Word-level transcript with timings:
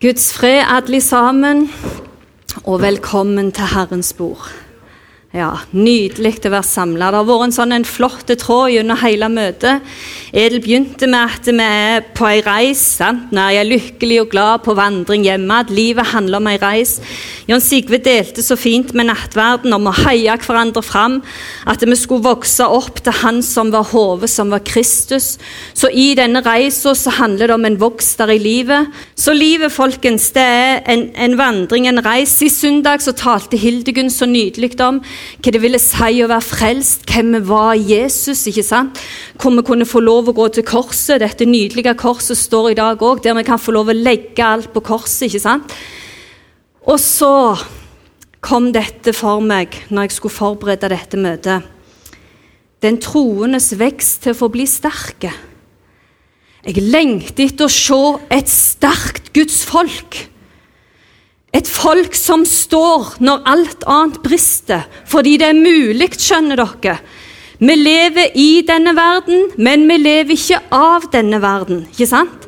Guds 0.00 0.30
fred 0.32 0.62
alle 0.64 1.00
sammen, 1.04 1.66
og 2.64 2.80
velkommen 2.80 3.50
til 3.52 3.64
Herrens 3.74 4.14
bord. 4.16 4.46
Ja, 5.30 5.60
Nydelig 5.70 6.40
å 6.42 6.50
være 6.50 6.66
samla. 6.66 7.12
Det 7.12 7.18
har 7.20 7.26
vært 7.28 7.44
en 7.44 7.52
sånn 7.54 7.74
en 7.76 7.84
flott 7.86 8.32
tråd 8.42 8.72
gjennom 8.74 8.98
hele 8.98 9.28
møtet. 9.30 9.84
Edel 10.34 10.58
begynte 10.58 11.06
med 11.06 11.36
at 11.36 11.46
vi 11.46 11.62
er 11.62 12.02
på 12.18 12.26
ei 12.26 12.40
reis. 12.42 12.82
sant? 12.98 13.30
jeg 13.30 13.60
er 13.60 13.68
lykkelig 13.68 14.16
og 14.24 14.32
glad 14.32 14.64
på 14.64 14.74
vandring 14.74 15.22
hjemme. 15.28 15.60
At 15.62 15.70
livet 15.70 16.10
handler 16.10 16.42
om 16.42 16.48
ei 16.50 16.56
reis. 16.58 16.96
Jon 17.46 17.62
Sigve 17.62 18.00
delte 18.02 18.42
så 18.42 18.56
fint 18.58 18.90
med 18.90 19.06
nattverden 19.06 19.70
om 19.72 19.86
å 19.86 19.94
heie 20.00 20.34
hverandre 20.34 20.82
fram. 20.82 21.20
At 21.62 21.86
vi 21.86 21.94
skulle 21.94 22.26
vokse 22.26 22.66
opp 22.66 22.98
til 22.98 23.14
Han 23.22 23.40
som 23.46 23.70
var 23.70 23.86
hodet, 23.92 24.32
som 24.34 24.50
var 24.50 24.66
Kristus. 24.66 25.38
Så 25.74 25.92
i 25.94 26.16
denne 26.18 26.42
reisa 26.42 26.90
så 26.94 27.14
handler 27.20 27.46
det 27.46 27.54
om 27.54 27.70
en 27.70 27.78
vokst 27.78 28.18
der 28.18 28.34
i 28.34 28.38
livet. 28.42 28.90
Så 29.14 29.30
livet, 29.32 29.70
folkens, 29.70 30.32
det 30.34 30.42
er 30.42 30.82
en, 30.90 31.06
en 31.14 31.38
vandring, 31.38 31.86
en 31.86 32.02
reis. 32.02 32.34
I 32.42 32.50
søndag 32.50 32.98
så 32.98 33.14
talte 33.14 33.58
Hildegunn 33.58 34.10
så 34.10 34.26
nydelig 34.26 34.74
om 34.82 34.98
hva 35.40 35.52
det 35.54 35.62
ville 35.62 35.80
si 35.80 36.20
å 36.20 36.28
være 36.30 36.44
frelst, 36.44 37.04
hvem 37.08 37.34
vi 37.36 37.40
var 37.48 37.74
i 37.74 37.86
Jesus. 37.94 38.46
ikke 38.46 38.64
sant? 38.66 39.00
Hvor 39.40 39.54
vi 39.56 39.64
kunne 39.66 39.88
få 39.88 40.02
lov 40.04 40.28
å 40.28 40.36
gå 40.36 40.48
til 40.48 40.66
korset. 40.68 41.20
Dette 41.22 41.48
nydelige 41.48 41.94
korset 41.98 42.38
står 42.38 42.70
i 42.70 42.78
dag 42.78 43.02
òg, 43.02 43.22
der 43.24 43.34
vi 43.38 43.46
kan 43.48 43.58
få 43.58 43.72
lov 43.76 43.88
å 43.88 43.96
legge 43.96 44.44
alt 44.44 44.72
på 44.72 44.84
korset. 44.84 45.28
ikke 45.28 45.40
sant? 45.40 45.76
Og 46.86 46.98
så 47.00 47.56
kom 48.40 48.70
dette 48.72 49.12
for 49.12 49.40
meg 49.44 49.76
når 49.90 50.08
jeg 50.08 50.16
skulle 50.16 50.38
forberede 50.38 50.92
dette 50.92 51.20
møtet. 51.20 51.68
Den 52.80 52.96
troendes 53.00 53.74
vekst 53.76 54.22
til 54.24 54.32
å 54.32 54.40
få 54.40 54.48
bli 54.52 54.64
sterke. 54.68 55.32
Jeg 56.64 56.84
lengter 56.84 57.46
etter 57.48 57.68
å 57.68 57.72
se 57.72 58.00
et 58.32 58.48
sterkt 58.48 59.32
Guds 59.36 59.62
folk. 59.68 60.29
Et 61.56 61.66
folk 61.66 62.14
som 62.14 62.44
står 62.46 63.16
når 63.18 63.46
alt 63.50 63.88
annet 63.90 64.20
brister, 64.22 64.84
fordi 65.10 65.34
det 65.40 65.48
er 65.50 65.58
mulig, 65.58 66.12
skjønner 66.14 66.60
dere. 66.60 67.00
Vi 67.60 67.74
lever 67.76 68.36
i 68.38 68.62
denne 68.64 68.94
verden, 68.96 69.50
men 69.58 69.82
vi 69.90 69.98
lever 70.00 70.36
ikke 70.36 70.60
av 70.72 71.10
denne 71.12 71.42
verden. 71.42 71.82
ikke 71.90 72.06
sant? 72.08 72.46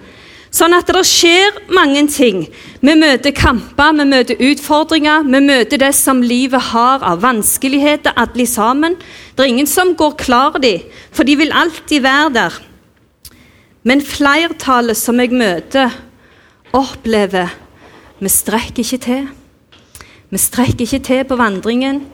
Sånn 0.53 0.77
at 0.77 0.89
det 0.89 1.01
skjer 1.09 1.59
mange 1.73 2.05
ting. 2.13 2.43
Vi 2.85 2.95
møter 2.97 3.33
kamper, 3.33 3.95
vi 3.97 4.05
møter 4.09 4.41
utfordringer, 4.51 5.25
vi 5.25 5.41
møter 5.41 5.81
det 5.81 5.95
som 5.97 6.21
livet 6.21 6.71
har 6.73 7.05
av 7.09 7.23
vanskeligheter, 7.25 8.13
alle 8.17 8.47
sammen. 8.47 8.99
Det 9.33 9.45
er 9.45 9.53
ingen 9.53 9.69
som 9.69 9.95
går 9.97 10.15
klar 10.21 10.61
de, 10.61 10.77
for 11.11 11.25
de 11.25 11.39
vil 11.41 11.53
alltid 11.57 12.05
være 12.05 12.35
der. 12.37 12.61
Men 13.89 14.05
flertallet 14.05 14.97
som 14.97 15.21
jeg 15.21 15.33
møter, 15.35 15.91
opplever 16.73 17.51
vi 18.23 18.31
strekker 18.31 18.85
ikke 18.85 18.99
til. 19.03 19.25
Vi 20.31 20.39
strekker 20.39 20.87
ikke 20.87 21.03
til 21.03 21.25
på 21.27 21.37
vandringen. 21.37 22.05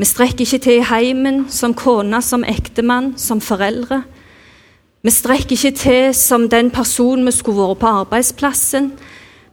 Vi 0.00 0.06
strekker 0.08 0.46
ikke 0.46 0.58
til 0.64 0.78
i 0.80 0.86
heimen, 0.88 1.42
som 1.52 1.74
kone, 1.76 2.22
som 2.24 2.46
ektemann, 2.48 3.12
som 3.20 3.42
foreldre. 3.44 4.02
Vi 5.04 5.12
strekker 5.12 5.52
ikke 5.52 5.76
til 5.76 6.14
som 6.16 6.48
den 6.48 6.70
personen 6.72 7.28
vi 7.28 7.36
skulle 7.36 7.60
vært 7.60 7.82
på 7.82 7.92
arbeidsplassen. 8.00 8.90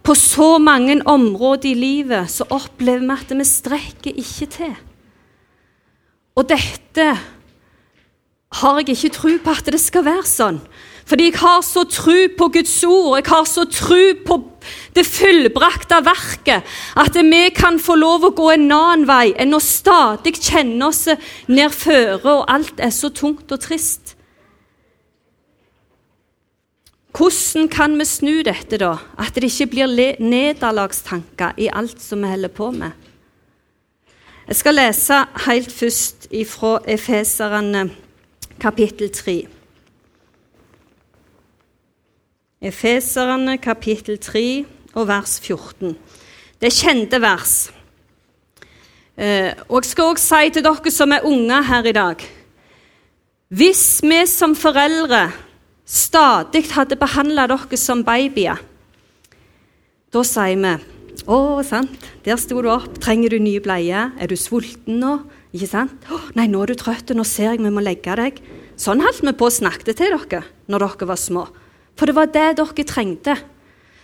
På 0.03 0.15
så 0.15 0.57
mange 0.63 1.01
områder 1.03 1.73
i 1.73 1.75
livet 1.75 2.31
så 2.31 2.47
opplever 2.49 3.03
vi 3.03 3.17
at 3.17 3.37
vi 3.37 3.43
strekker 3.43 4.15
ikke 4.23 4.47
til. 4.55 4.75
Og 6.39 6.47
dette 6.47 7.07
har 8.61 8.79
jeg 8.79 8.95
ikke 8.95 9.15
tro 9.17 9.33
på 9.43 9.57
at 9.59 9.73
det 9.75 9.83
skal 9.83 10.07
være 10.07 10.23
sånn. 10.23 10.61
Fordi 11.07 11.29
jeg 11.29 11.39
har 11.39 11.61
så 11.63 11.85
tro 11.87 12.15
på 12.37 12.49
Guds 12.51 12.75
ord, 12.83 13.15
jeg 13.15 13.29
har 13.29 13.45
så 13.47 13.63
tro 13.71 14.01
på 14.27 14.37
det 14.95 15.05
fullbrakte 15.07 16.01
verket, 16.03 16.67
at 16.99 17.15
vi 17.15 17.47
kan 17.55 17.79
få 17.79 17.95
lov 17.95 18.27
å 18.27 18.33
gå 18.35 18.49
en 18.51 18.67
annen 18.67 19.07
vei 19.07 19.31
enn 19.39 19.55
å 19.55 19.61
stadig 19.63 20.35
kjenne 20.35 20.89
oss 20.89 21.05
nedføre, 21.47 22.19
og 22.27 22.45
alt 22.51 22.83
er 22.83 22.91
så 22.91 23.13
tungt 23.15 23.51
og 23.55 23.63
trist. 23.63 24.17
Hvordan 27.17 27.71
kan 27.71 27.95
vi 27.97 28.05
snu 28.05 28.33
dette, 28.45 28.77
da? 28.77 28.97
At 29.17 29.39
det 29.39 29.47
ikke 29.47 29.71
blir 29.71 30.19
nederlagstanker 30.21 31.55
i 31.57 31.71
alt 31.71 32.03
som 32.03 32.21
vi 32.21 32.35
holder 32.35 32.51
på 32.53 32.69
med? 32.75 32.91
Jeg 34.47 34.59
skal 34.59 34.77
lese 34.77 35.25
helt 35.47 35.71
først 35.71 36.27
fra 36.51 36.77
Efeserne 36.87 37.89
kapittel 38.59 39.09
3. 39.09 39.56
Efeserne 42.57 43.59
kapittel 43.61 44.17
3 44.17 44.65
og 44.97 45.03
vers 45.05 45.35
14. 45.43 45.91
Det 46.57 46.71
er 46.71 46.73
kjente 46.73 47.19
vers. 47.21 47.57
Eh, 49.17 49.53
og 49.69 49.83
jeg 49.83 49.91
skal 49.91 50.09
også 50.09 50.25
si 50.25 50.53
til 50.55 50.65
dere 50.65 50.93
som 50.93 51.13
er 51.13 51.25
unge 51.25 51.57
her 51.65 51.87
i 51.89 51.93
dag 51.93 52.21
Hvis 53.49 54.01
vi 54.05 54.19
som 54.29 54.53
foreldre 54.53 55.31
stadig 55.85 56.67
hadde 56.73 56.97
behandla 56.97 57.47
dere 57.49 57.77
som 57.77 58.03
babyer, 58.03 58.57
da 60.13 60.23
sier 60.23 60.57
vi 60.57 60.73
å, 61.27 61.61
sant, 61.65 62.09
der 62.23 62.37
sto 62.37 62.61
du 62.61 62.69
opp. 62.71 62.99
Trenger 63.03 63.33
du 63.33 63.39
nye 63.39 63.61
bleier? 63.61 64.13
Er 64.17 64.27
du 64.29 64.35
sulten 64.37 64.99
nå? 65.01 65.13
Ikke 65.53 65.69
sant? 65.69 66.09
Å, 66.09 66.19
nei, 66.37 66.47
nå 66.47 66.61
er 66.63 66.71
du 66.71 66.77
trøtt. 66.79 67.11
Nå 67.13 67.25
ser 67.27 67.51
jeg 67.51 67.61
vi 67.61 67.71
må 67.73 67.83
legge 67.83 68.15
deg. 68.15 68.37
Sånn 68.79 69.01
holdt 69.03 69.25
vi 69.25 69.33
på 69.35 69.49
å 69.49 69.53
snakke 69.53 69.91
til 69.91 70.13
dere 70.13 70.43
når 70.71 70.85
dere 70.85 71.09
var 71.09 71.19
små. 71.19 71.47
For 71.97 72.09
det 72.09 72.15
var 72.17 72.29
det 72.31 72.49
dere 72.59 72.87
trengte. 72.87 73.35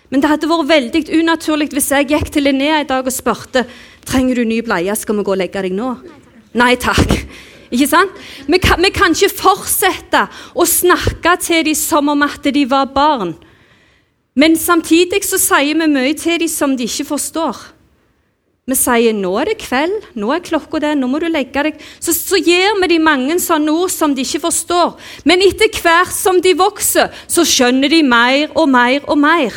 Men 0.10 0.22
det 0.22 0.30
hadde 0.30 0.50
vært 0.50 0.70
veldig 0.70 1.02
unaturlig 1.22 1.72
hvis 1.74 1.92
jeg 1.94 2.12
gikk 2.12 2.30
til 2.34 2.46
Linnea 2.46 2.84
i 2.84 2.90
dag 2.90 3.06
og 3.06 3.14
spurte 3.14 3.66
trenger 4.06 4.38
du 4.38 4.46
ny 4.46 4.60
bleie, 4.66 4.94
skal 5.00 5.18
vi 5.18 5.26
gå 5.26 5.34
og 5.34 5.40
legge 5.40 5.64
deg 5.66 5.74
nå. 5.74 5.94
Nei 6.60 6.76
takk. 6.78 7.16
Ikke 7.74 7.88
sant? 7.90 8.20
Vi 8.46 8.60
kan, 8.62 8.82
vi 8.84 8.92
kan 8.94 9.16
ikke 9.16 9.32
fortsette 9.34 10.28
å 10.54 10.66
snakke 10.70 11.34
til 11.42 11.64
dem 11.66 11.78
som 11.78 12.12
om 12.14 12.26
at 12.26 12.46
de 12.54 12.66
var 12.70 12.92
barn. 12.94 13.34
Men 14.38 14.58
samtidig 14.58 15.24
så 15.26 15.40
sier 15.42 15.78
vi 15.78 15.88
mye 15.90 16.14
til 16.18 16.42
dem 16.44 16.52
som 16.52 16.76
de 16.78 16.86
ikke 16.86 17.08
forstår. 17.14 17.58
Vi 18.64 18.76
sier 18.80 19.12
'nå 19.12 19.30
er 19.42 19.50
det 19.50 19.58
kveld, 19.60 20.06
nå 20.16 20.30
er 20.32 20.40
klokka 20.40 20.80
det, 20.80 20.94
nå 20.96 21.08
må 21.12 21.20
du 21.20 21.28
legge 21.28 21.52
deg'. 21.66 21.82
Så, 22.00 22.14
så 22.16 22.38
gir 22.40 22.78
vi 22.80 22.88
dem 22.88 23.04
mange 23.04 23.36
sånne 23.36 23.68
ord 23.76 23.92
som 23.92 24.16
de 24.16 24.24
ikke 24.24 24.40
forstår. 24.40 24.94
Men 25.28 25.44
etter 25.44 25.68
hvert 25.68 26.14
som 26.16 26.40
de 26.40 26.54
vokser, 26.56 27.12
så 27.28 27.44
skjønner 27.44 27.92
de 27.92 28.00
mer 28.08 28.56
og 28.56 28.70
mer 28.72 29.04
og 29.04 29.18
mer. 29.20 29.52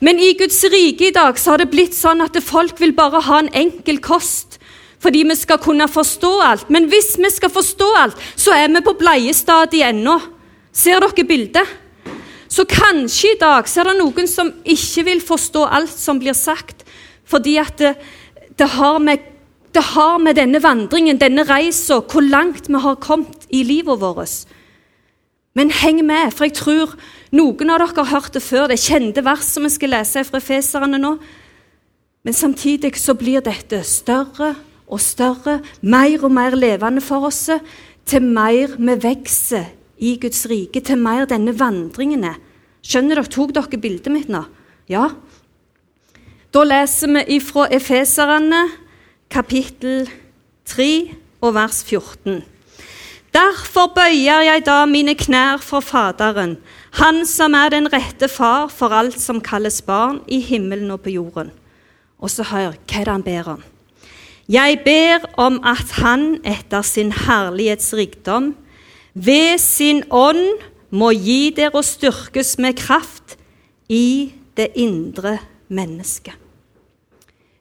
Men 0.00 0.22
i 0.22 0.36
Guds 0.38 0.62
rike 0.70 1.08
i 1.08 1.10
dag 1.10 1.34
så 1.34 1.50
har 1.50 1.58
det 1.58 1.72
blitt 1.72 1.98
sånn 1.98 2.22
at 2.22 2.38
folk 2.38 2.78
vil 2.78 2.94
bare 2.94 3.24
ha 3.26 3.40
en 3.42 3.50
enkel 3.50 3.98
kost. 3.98 4.60
Fordi 5.02 5.24
vi 5.26 5.34
skal 5.34 5.58
kunne 5.58 5.90
forstå 5.90 6.32
alt. 6.46 6.70
Men 6.70 6.86
hvis 6.86 7.16
vi 7.18 7.30
skal 7.34 7.50
forstå 7.50 7.90
alt, 8.04 8.22
så 8.36 8.54
er 8.54 8.70
vi 8.70 8.86
på 8.86 8.94
bleiestadiet 9.02 9.90
ennå. 9.90 10.14
Ser 10.70 11.02
dere 11.02 11.26
bildet? 11.26 11.66
Så 12.46 12.62
kanskje 12.70 13.34
i 13.34 13.40
dag 13.42 13.66
så 13.66 13.82
er 13.82 13.90
det 13.90 13.98
noen 13.98 14.30
som 14.30 14.54
ikke 14.62 15.08
vil 15.10 15.26
forstå 15.26 15.66
alt 15.66 15.98
som 15.98 16.22
blir 16.22 16.38
sagt. 16.38 16.86
Fordi 17.28 17.58
at 17.60 17.82
det, 18.58 18.68
har, 18.74 18.98
med, 18.98 19.24
det 19.74 19.84
har 19.94 20.18
med 20.22 20.38
denne 20.38 20.60
vandringen, 20.62 21.20
denne 21.20 21.44
reisa, 21.48 22.00
hvor 22.00 22.24
langt 22.24 22.68
vi 22.68 22.80
har 22.82 23.00
kommet 23.02 23.46
i 23.54 23.62
livet 23.66 24.00
vårt. 24.00 24.46
Men 25.58 25.72
heng 25.74 26.04
med, 26.06 26.30
for 26.34 26.46
jeg 26.46 26.58
tror 26.58 26.94
noen 27.34 27.72
av 27.72 27.80
dere 27.82 28.04
har 28.04 28.12
hørt 28.12 28.34
det 28.36 28.44
før. 28.44 28.68
Det 28.70 28.78
kjente 28.78 29.24
vers 29.26 29.46
som 29.46 29.66
vi 29.66 29.72
skal 29.74 29.94
lese 29.96 30.22
fra 30.28 30.40
Feserne 30.42 31.00
nå. 31.00 31.16
Men 32.26 32.36
samtidig 32.36 32.92
så 33.00 33.14
blir 33.18 33.42
dette 33.42 33.80
større 33.86 34.52
og 34.88 35.00
større, 35.02 35.58
mer 35.82 36.24
og 36.24 36.32
mer 36.32 36.54
levende 36.56 37.02
for 37.04 37.28
oss, 37.28 37.48
til 38.08 38.24
mer 38.24 38.76
vi 38.78 38.94
vokser 39.02 39.66
i 39.98 40.14
Guds 40.20 40.46
rike, 40.48 40.80
til 40.80 41.00
mer 41.00 41.26
denne 41.28 41.52
vandringen 41.56 42.24
er. 42.28 42.38
Skjønner 42.86 43.18
dere? 43.18 43.32
Tok 43.32 43.52
dere 43.56 43.80
bildet 43.80 44.12
mitt 44.14 44.30
nå? 44.32 44.44
Ja? 44.88 45.10
Da 46.58 46.64
leser 46.66 47.12
vi 47.14 47.36
ifra 47.36 47.68
Efeserne, 47.70 48.64
kapittel 49.30 50.08
3 50.66 50.86
og 51.38 51.52
vers 51.54 51.84
14. 51.86 52.40
Derfor 53.30 53.92
bøyer 53.94 54.40
jeg 54.42 54.64
da 54.66 54.80
mine 54.90 55.14
knær 55.14 55.62
for 55.62 55.78
Faderen, 55.80 56.56
Han 56.98 57.22
som 57.26 57.54
er 57.54 57.68
den 57.70 57.86
rette 57.92 58.26
far 58.28 58.66
for 58.74 58.90
alt 58.90 59.20
som 59.20 59.38
kalles 59.40 59.78
barn 59.82 60.18
i 60.26 60.40
himmelen 60.40 60.90
og 60.90 61.04
på 61.04 61.12
jorden. 61.14 61.52
Og 62.18 62.30
så 62.30 62.42
hør 62.42 62.74
hva 62.74 63.04
det 63.04 63.12
han 63.12 63.22
ber 63.22 63.52
om. 63.54 63.62
Jeg 64.48 64.80
ber 64.84 65.30
om 65.38 65.60
at 65.62 65.94
Han 66.02 66.40
etter 66.42 66.82
sin 66.82 67.12
herlighetsrikdom 67.12 68.56
ved 69.14 69.58
sin 69.58 70.02
ånd 70.10 70.58
må 70.90 71.14
gi 71.14 71.54
dere 71.54 71.78
å 71.78 71.86
styrkes 71.86 72.58
med 72.58 72.82
kraft 72.82 73.38
i 73.88 74.32
det 74.56 74.72
indre 74.74 75.38
mennesket. 75.68 76.47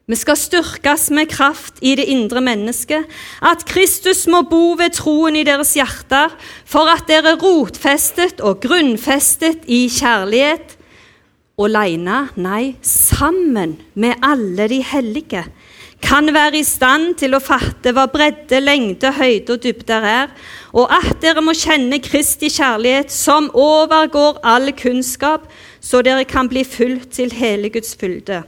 Vi 0.08 0.16
skal 0.16 0.38
styrkes 0.40 1.10
med 1.12 1.28
kraft 1.28 1.82
i 1.84 1.92
det 2.00 2.06
indre 2.08 2.40
mennesket, 2.40 3.10
at 3.44 3.66
Kristus 3.68 4.22
må 4.32 4.40
bo 4.48 4.78
ved 4.80 4.94
troen 4.96 5.36
i 5.36 5.44
deres 5.44 5.74
hjerter, 5.76 6.32
for 6.64 6.88
at 6.88 7.10
dere 7.10 7.34
er 7.34 7.42
rotfestet 7.42 8.40
og 8.40 8.62
grunnfestet 8.64 9.68
i 9.68 9.82
kjærlighet, 9.92 10.78
Aleine, 11.60 12.22
nei, 12.40 12.78
sammen 12.86 13.76
med 14.00 14.24
alle 14.24 14.70
de 14.72 14.80
hellige, 14.86 15.44
kan 16.00 16.32
være 16.32 16.62
i 16.62 16.64
stand 16.64 17.18
til 17.20 17.36
å 17.36 17.44
fatte 17.44 17.92
hva 17.92 18.06
bredde, 18.08 18.62
lengde, 18.64 19.12
høyde 19.12 19.58
og 19.58 19.64
dybder 19.66 20.08
er, 20.08 20.36
og 20.72 20.88
at 20.94 21.18
dere 21.20 21.44
må 21.44 21.52
kjenne 21.58 22.00
Kristi 22.00 22.48
kjærlighet, 22.54 23.12
som 23.12 23.52
overgår 23.52 24.40
all 24.48 24.72
kunnskap, 24.72 25.52
så 25.84 26.00
dere 26.06 26.24
kan 26.30 26.48
bli 26.48 26.64
fulgt 26.64 27.18
til 27.20 27.36
hele 27.36 27.74
Guds 27.76 27.98
fylde. 28.00 28.46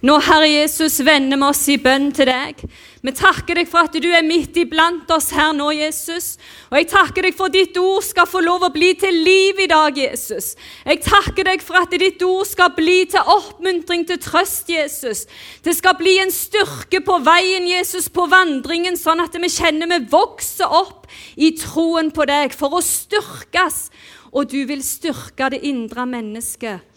Nå, 0.00 0.14
Herre 0.24 0.46
Jesus, 0.48 0.94
vender 1.04 1.36
vi 1.36 1.44
oss 1.44 1.66
i 1.68 1.74
bønn 1.76 2.06
til 2.16 2.24
deg. 2.30 2.62
Vi 3.04 3.12
takker 3.12 3.58
deg 3.58 3.68
for 3.68 3.84
at 3.84 3.98
du 4.00 4.06
er 4.08 4.24
midt 4.24 4.56
iblant 4.56 5.10
oss 5.12 5.28
her 5.36 5.50
nå, 5.52 5.66
Jesus. 5.76 6.38
Og 6.70 6.78
jeg 6.78 6.88
takker 6.88 7.28
deg 7.28 7.36
for 7.36 7.50
at 7.50 7.56
ditt 7.58 7.76
ord 7.76 8.00
skal 8.06 8.28
få 8.28 8.40
lov 8.40 8.64
å 8.64 8.72
bli 8.72 8.94
til 8.96 9.20
liv 9.26 9.60
i 9.60 9.68
dag, 9.68 10.00
Jesus. 10.00 10.54
Jeg 10.88 11.02
takker 11.04 11.50
deg 11.50 11.60
for 11.64 11.82
at 11.82 11.92
ditt 12.00 12.24
ord 12.24 12.48
skal 12.48 12.72
bli 12.76 13.02
til 13.12 13.28
oppmuntring, 13.28 14.06
til 14.08 14.16
trøst, 14.24 14.72
Jesus. 14.72 15.26
Det 15.60 15.76
skal 15.76 15.98
bli 16.00 16.16
en 16.24 16.32
styrke 16.32 17.04
på 17.04 17.20
veien, 17.26 17.68
Jesus, 17.68 18.08
på 18.08 18.24
vandringen, 18.32 18.96
sånn 18.96 19.20
at 19.20 19.36
vi 19.36 19.52
kjenner 19.52 19.90
vi 19.92 20.00
vokser 20.16 20.80
opp 20.80 21.10
i 21.36 21.52
troen 21.60 22.08
på 22.08 22.24
deg 22.24 22.56
for 22.56 22.72
å 22.72 22.80
styrkes. 22.84 23.90
Og 24.32 24.48
du 24.48 24.62
vil 24.64 24.80
styrke 24.86 25.52
det 25.52 25.60
indre 25.68 26.08
mennesket 26.08 26.89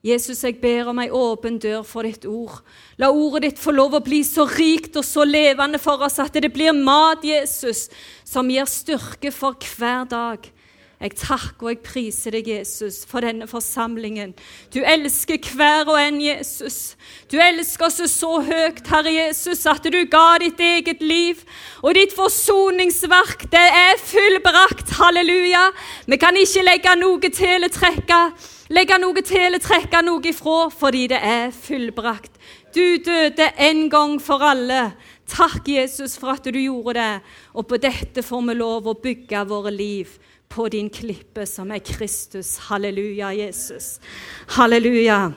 Jesus, 0.00 0.44
jeg 0.44 0.56
ber 0.62 0.88
om 0.88 1.00
ei 1.02 1.10
åpen 1.12 1.58
dør 1.60 1.82
for 1.84 2.08
ditt 2.08 2.24
ord. 2.24 2.62
La 2.96 3.10
ordet 3.12 3.42
ditt 3.44 3.58
få 3.60 3.74
lov 3.76 3.98
å 3.98 4.04
bli 4.04 4.22
så 4.24 4.46
rikt 4.48 4.94
og 4.96 5.04
så 5.04 5.26
levende 5.28 5.80
for 5.80 6.00
oss 6.06 6.16
at 6.22 6.38
det 6.40 6.48
blir 6.54 6.72
mat, 6.72 7.20
Jesus, 7.20 7.90
som 8.24 8.48
gir 8.48 8.64
styrke 8.64 9.28
for 9.34 9.60
hver 9.76 10.08
dag. 10.08 10.46
Jeg 11.00 11.14
takker 11.16 11.64
og 11.64 11.70
jeg 11.72 11.80
priser 11.84 12.34
deg, 12.36 12.48
Jesus, 12.48 13.02
for 13.08 13.24
denne 13.24 13.46
forsamlingen. 13.48 14.32
Du 14.72 14.82
elsker 14.84 15.40
hver 15.56 15.88
og 15.88 15.96
en, 16.00 16.18
Jesus. 16.20 16.94
Du 17.32 17.38
elsker 17.40 17.86
oss 17.88 18.00
så 18.12 18.30
høyt, 18.44 18.80
Herre 18.88 19.12
Jesus, 19.14 19.64
at 19.68 19.84
du 19.84 19.98
ga 20.12 20.38
ditt 20.40 20.60
eget 20.60 21.00
liv. 21.04 21.40
Og 21.80 21.96
ditt 21.96 22.12
forsoningsverk, 22.16 23.46
det 23.52 23.66
er 23.80 24.00
fullbrakt. 24.00 24.92
Halleluja. 25.00 25.66
Vi 26.08 26.20
kan 26.20 26.36
ikke 26.36 26.64
legge 26.68 26.96
noe 27.00 27.32
til 27.32 27.56
eller 27.56 27.72
trekke 27.72 28.20
legge 28.70 28.98
noe 29.02 29.22
til 29.26 29.48
eller 29.48 29.62
trekke 29.62 30.02
noe 30.06 30.22
ifra, 30.30 30.68
fordi 30.70 31.06
det 31.10 31.18
er 31.18 31.54
fullbrakt. 31.54 32.32
Du 32.74 33.00
døde 33.02 33.50
en 33.58 33.88
gang 33.90 34.18
for 34.22 34.42
alle. 34.46 34.92
Takk, 35.30 35.66
Jesus, 35.68 36.16
for 36.18 36.36
at 36.36 36.46
du 36.46 36.58
gjorde 36.58 36.98
det. 36.98 37.20
Og 37.54 37.66
på 37.66 37.80
dette 37.82 38.22
får 38.22 38.44
vi 38.46 38.58
lov 38.58 38.86
å 38.86 38.98
bygge 38.98 39.44
våre 39.50 39.72
liv 39.74 40.12
på 40.50 40.68
din 40.70 40.90
klippe, 40.90 41.46
som 41.46 41.70
er 41.70 41.82
Kristus. 41.86 42.56
Halleluja, 42.70 43.32
Jesus. 43.34 43.98
Halleluja. 44.56 45.32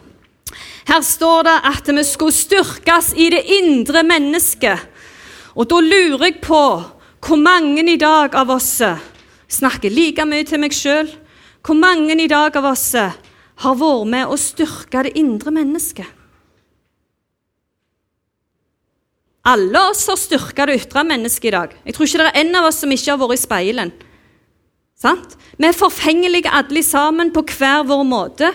Her 0.86 1.02
står 1.02 1.46
det 1.48 1.58
at 1.70 1.90
vi 1.90 2.04
skulle 2.06 2.38
styrkes 2.38 3.14
i 3.18 3.30
det 3.34 3.42
indre 3.62 4.04
mennesket. 4.06 4.90
Og 5.58 5.70
da 5.70 5.82
lurer 5.82 6.28
jeg 6.30 6.42
på 6.42 6.64
hvor 7.24 7.40
mange 7.40 7.86
i 7.88 7.98
dag 7.98 8.34
av 8.36 8.50
oss 8.52 8.82
snakker 9.54 9.94
like 9.94 10.26
mye 10.26 10.46
til 10.50 10.62
meg 10.62 10.74
sjøl 10.76 11.10
hvor 11.64 11.80
mange 11.80 12.16
i 12.20 12.28
dag 12.28 12.56
av 12.60 12.68
oss 12.74 12.90
har 12.94 13.80
vært 13.80 14.10
med 14.12 14.28
å 14.28 14.40
styrke 14.40 15.06
det 15.08 15.16
indre 15.20 15.54
mennesket? 15.56 16.10
Alle 19.44 19.80
oss 19.90 20.06
har 20.08 20.20
styrka 20.20 20.68
det 20.70 20.78
ytre 20.80 21.04
mennesket 21.08 21.50
i 21.50 21.56
dag. 21.56 21.72
Jeg 21.84 21.96
tror 21.96 22.08
ikke 22.08 22.22
det 22.22 22.28
er 22.30 22.42
en 22.46 22.60
av 22.60 22.68
oss 22.70 22.80
som 22.80 22.92
ikke 22.96 23.12
har 23.12 23.20
vært 23.20 23.36
i 23.36 23.42
speilen. 23.42 23.92
Sant? 25.04 25.36
Vi 25.60 25.68
er 25.68 25.76
forfengelige 25.76 26.52
alle 26.52 26.84
sammen 26.86 27.32
på 27.36 27.44
hver 27.52 27.84
vår 27.90 28.06
måte. 28.08 28.54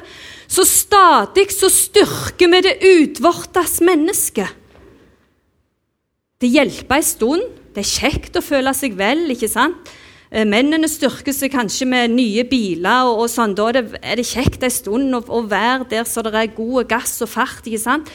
Så 0.48 0.64
stadig 0.64 1.50
så 1.52 1.68
styrker 1.68 2.48
vi 2.54 2.62
det 2.64 2.78
utvortes 2.88 3.82
menneske. 3.84 4.48
Det 6.40 6.48
hjelper 6.48 6.96
en 6.96 7.04
stund. 7.04 7.44
Det 7.74 7.84
er 7.84 7.90
kjekt 7.90 8.38
å 8.40 8.44
føle 8.44 8.72
seg 8.74 8.96
vel, 8.96 9.26
ikke 9.34 9.50
sant? 9.50 9.92
Eh, 10.28 10.44
mennene 10.44 10.88
styrker 10.90 11.32
seg 11.32 11.54
kanskje 11.54 11.86
med 11.88 12.12
nye 12.12 12.44
biler, 12.48 13.08
og, 13.08 13.24
og 13.24 13.30
sånn. 13.32 13.56
da 13.56 13.70
er 13.72 14.18
det 14.20 14.26
kjekt 14.28 14.64
en 14.66 14.72
stund 14.72 15.16
å, 15.16 15.22
å, 15.24 15.44
være 15.48 15.88
der 15.94 16.08
så 16.08 16.24
det 16.26 16.34
er 16.36 16.56
god 16.56 16.90
gass 16.90 17.16
og 17.24 17.32
fart. 17.32 17.64
ikke 17.64 17.80
sant? 17.80 18.10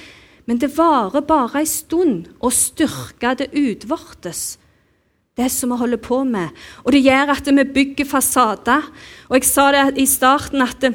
Men 0.45 0.59
det 0.61 0.73
varer 0.75 1.23
bare 1.25 1.63
en 1.63 1.69
stund 1.69 2.27
å 2.43 2.51
styrke 2.53 3.33
det 3.39 3.49
utvortes. 3.55 4.59
Det 5.33 5.47
som 5.49 5.71
vi 5.73 5.79
holder 5.79 5.97
på 5.97 6.19
med. 6.29 6.53
Og 6.85 6.93
det 6.93 7.01
gjør 7.01 7.31
at 7.33 7.47
vi 7.49 7.65
bygger 7.79 8.05
fasader. 8.05 8.85
Og 9.31 9.39
jeg 9.39 9.49
sa 9.49 9.71
det 9.73 9.87
i 10.03 10.05
starten 10.05 10.61
at 10.61 10.77
det, 10.83 10.91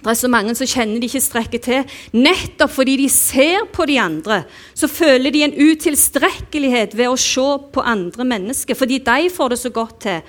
det 0.00 0.12
er 0.12 0.18
så 0.18 0.28
mange 0.28 0.52
som 0.58 0.68
kjenner 0.68 1.00
de 1.00 1.08
ikke 1.08 1.22
strekker 1.24 1.62
til. 1.64 1.96
Nettopp 2.12 2.74
fordi 2.74 2.98
de 3.00 3.08
ser 3.12 3.64
på 3.72 3.86
de 3.88 3.96
andre, 4.02 4.42
så 4.76 4.90
føler 4.90 5.32
de 5.32 5.46
en 5.46 5.56
utilstrekkelighet 5.56 6.98
ved 6.98 7.08
å 7.08 7.16
se 7.20 7.48
på 7.72 7.84
andre 7.84 8.28
mennesker. 8.28 8.76
Fordi 8.76 9.00
de 9.06 9.32
får 9.32 9.54
det 9.54 9.60
så 9.62 9.72
godt 9.72 9.98
til. 10.04 10.20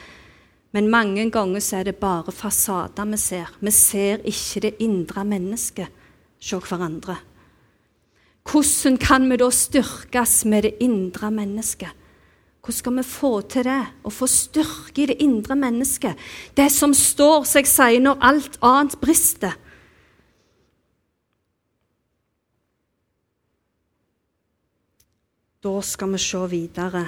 Men 0.71 0.89
mange 0.89 1.25
ganger 1.31 1.59
så 1.59 1.81
er 1.81 1.89
det 1.89 1.99
bare 1.99 2.31
fasader 2.31 3.09
vi 3.11 3.17
ser. 3.19 3.49
Vi 3.59 3.71
ser 3.71 4.23
ikke 4.23 4.61
det 4.67 4.75
indre 4.79 5.25
mennesket 5.27 5.87
hos 6.51 6.69
hverandre. 6.69 7.17
Hvordan 8.47 8.97
kan 8.97 9.29
vi 9.29 9.37
da 9.37 9.49
styrkes 9.53 10.45
med 10.45 10.63
det 10.63 10.77
indre 10.81 11.31
mennesket? 11.31 11.91
Hvordan 12.61 12.77
skal 12.77 12.97
vi 12.97 13.03
få 13.03 13.31
til 13.49 13.65
det? 13.65 13.81
Å 14.05 14.09
få 14.13 14.27
styrke 14.29 15.03
i 15.03 15.09
det 15.09 15.17
indre 15.21 15.55
mennesket? 15.57 16.17
Det 16.57 16.69
som 16.71 16.93
står, 16.93 17.43
som 17.45 17.59
jeg 17.59 17.69
sier, 17.69 17.99
når 18.01 18.21
alt 18.21 18.57
annet 18.61 18.97
brister. 19.01 19.57
Da 25.61 25.75
skal 25.85 26.13
vi 26.13 26.21
se 26.21 26.45
videre. 26.49 27.05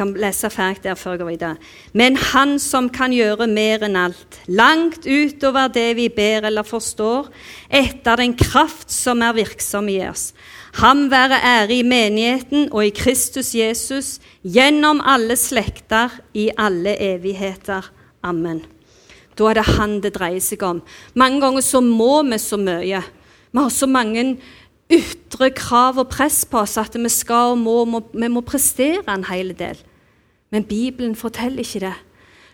Kan 0.00 0.14
lese 0.16 0.48
ferdig 0.52 0.84
der 0.86 0.96
før 0.98 1.14
jeg 1.14 1.20
går 1.20 1.30
videre. 1.30 1.56
Men 1.92 2.16
Han 2.16 2.58
som 2.58 2.88
kan 2.92 3.12
gjøre 3.12 3.48
mer 3.50 3.84
enn 3.84 3.98
alt, 4.00 4.40
langt 4.48 5.04
utover 5.06 5.68
det 5.72 5.94
vi 5.98 6.08
ber 6.08 6.48
eller 6.48 6.64
forstår, 6.66 7.28
etter 7.68 8.22
den 8.22 8.34
kraft 8.38 8.90
som 8.92 9.22
er 9.22 9.36
virksom 9.36 9.90
i 9.92 10.00
oss. 10.08 10.30
Ham 10.80 11.08
være 11.10 11.40
ære 11.42 11.80
i 11.80 11.82
menigheten 11.82 12.68
og 12.70 12.86
i 12.86 12.94
Kristus 12.94 13.54
Jesus, 13.54 14.18
gjennom 14.42 15.02
alle 15.02 15.36
slekter, 15.36 16.14
i 16.34 16.48
alle 16.56 16.94
evigheter. 16.94 17.90
Amen. 18.22 18.62
Da 19.36 19.50
er 19.50 19.58
det 19.58 19.68
Han 19.76 20.00
det 20.00 20.14
dreier 20.14 20.40
seg 20.40 20.62
om. 20.62 20.82
Mange 21.14 21.40
ganger 21.40 21.64
så 21.64 21.80
må 21.80 22.22
vi 22.28 22.38
så 22.38 22.56
mye. 22.60 23.02
Vi 23.50 23.58
har 23.58 23.70
så 23.70 23.86
mange 23.86 24.38
ytre 24.90 25.50
krav 25.54 25.98
og 25.98 26.10
press 26.10 26.44
på 26.44 26.62
oss 26.62 26.76
at 26.80 26.96
vi 26.98 27.10
skal 27.10 27.54
og 27.54 27.58
må, 27.58 27.76
må, 27.84 28.02
vi 28.12 28.28
må 28.28 28.42
prestere 28.46 29.06
en 29.10 29.26
hel 29.30 29.54
del. 29.58 29.78
Men 30.50 30.66
Bibelen 30.66 31.16
forteller 31.16 31.64
ikke 31.64 31.84
det. 31.86 31.96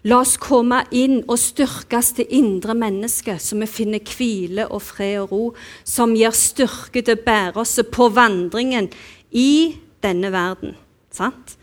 La 0.07 0.21
oss 0.23 0.37
komme 0.39 0.83
inn 0.95 1.23
og 1.25 1.39
styrkes 1.41 2.13
det 2.21 2.29
indre 2.37 2.77
mennesket, 2.79 3.43
så 3.43 3.57
vi 3.59 3.67
finner 3.67 4.05
hvile 4.07 4.69
og 4.71 4.85
fred 4.87 5.17
og 5.25 5.33
ro, 5.33 5.45
som 5.83 6.15
gir 6.15 6.35
styrke 6.37 7.03
til 7.03 7.17
å 7.17 7.25
bære 7.27 7.63
oss 7.65 7.75
på 7.91 8.09
vandringen 8.15 8.91
i 9.35 9.75
denne 10.05 10.31
verden. 10.31 10.77
Sant? 11.11 11.57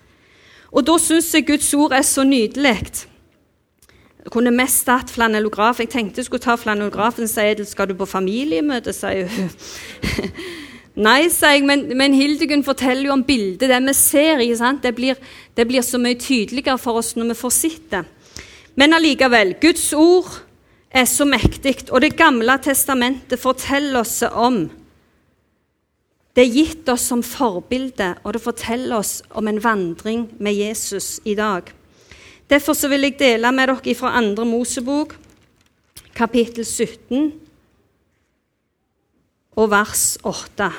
Og 0.74 0.84
da 0.84 0.98
syns 1.00 1.30
jeg 1.32 1.48
Guds 1.48 1.70
ord 1.78 1.94
er 1.96 2.04
så 2.04 2.26
nydelig. 2.28 3.06
Jeg 4.24 4.32
kunne 4.34 4.52
mest 4.56 4.90
hatt 4.90 5.12
flanellograf. 5.14 5.80
Jeg 5.80 5.92
tenkte 5.94 6.20
jeg 6.20 6.28
skulle 6.28 6.44
ta 6.44 6.58
flanellografen 6.60 7.28
og 7.28 7.32
si 7.32 7.70
skal 7.70 7.92
du 7.92 7.96
på 8.00 8.10
familiemøte, 8.10 8.96
sier 8.96 9.30
hun. 9.30 9.52
Nei, 10.94 11.26
sa 11.34 11.56
jeg, 11.56 11.64
men, 11.66 11.88
men 11.98 12.14
Hildegunn 12.14 12.62
forteller 12.66 13.08
jo 13.08 13.16
om 13.16 13.24
bildet, 13.26 13.66
det 13.66 13.80
vi 13.82 13.94
ser. 13.98 14.42
ikke 14.44 14.60
sant? 14.60 14.84
Det 14.84 14.94
blir, 14.94 15.18
det 15.58 15.66
blir 15.66 15.82
så 15.82 15.98
mye 15.98 16.20
tydeligere 16.22 16.78
for 16.78 17.02
oss 17.02 17.16
når 17.18 17.32
vi 17.32 17.40
får 17.40 17.54
sett 17.56 17.88
det. 17.90 18.04
Men 18.78 18.94
allikevel, 18.94 19.56
Guds 19.62 19.88
ord 19.98 20.30
er 20.94 21.06
så 21.10 21.26
mektig, 21.26 21.90
og 21.90 22.02
Det 22.02 22.16
gamle 22.18 22.60
testamentet 22.62 23.42
forteller 23.42 24.00
oss 24.02 24.22
om 24.22 24.70
Det 26.36 26.42
er 26.42 26.54
gitt 26.54 26.90
oss 26.90 27.08
som 27.10 27.22
forbilde, 27.22 28.16
og 28.24 28.34
det 28.34 28.42
forteller 28.42 28.98
oss 28.98 29.22
om 29.30 29.48
en 29.48 29.64
vandring 29.64 30.28
med 30.40 30.54
Jesus 30.54 31.20
i 31.26 31.36
dag. 31.36 31.62
Derfor 32.50 32.88
vil 32.90 33.02
jeg 33.02 33.20
dele 33.20 33.52
med 33.52 33.70
dere 33.70 33.96
fra 33.96 34.18
andre 34.18 34.46
Mosebok, 34.46 35.14
kapittel 36.16 36.66
17 36.66 37.43
og 39.56 39.70
vers 39.72 40.18
8. 40.24 40.72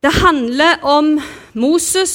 Det 0.00 0.12
handler 0.16 0.80
om 0.86 1.18
Moses 1.60 2.14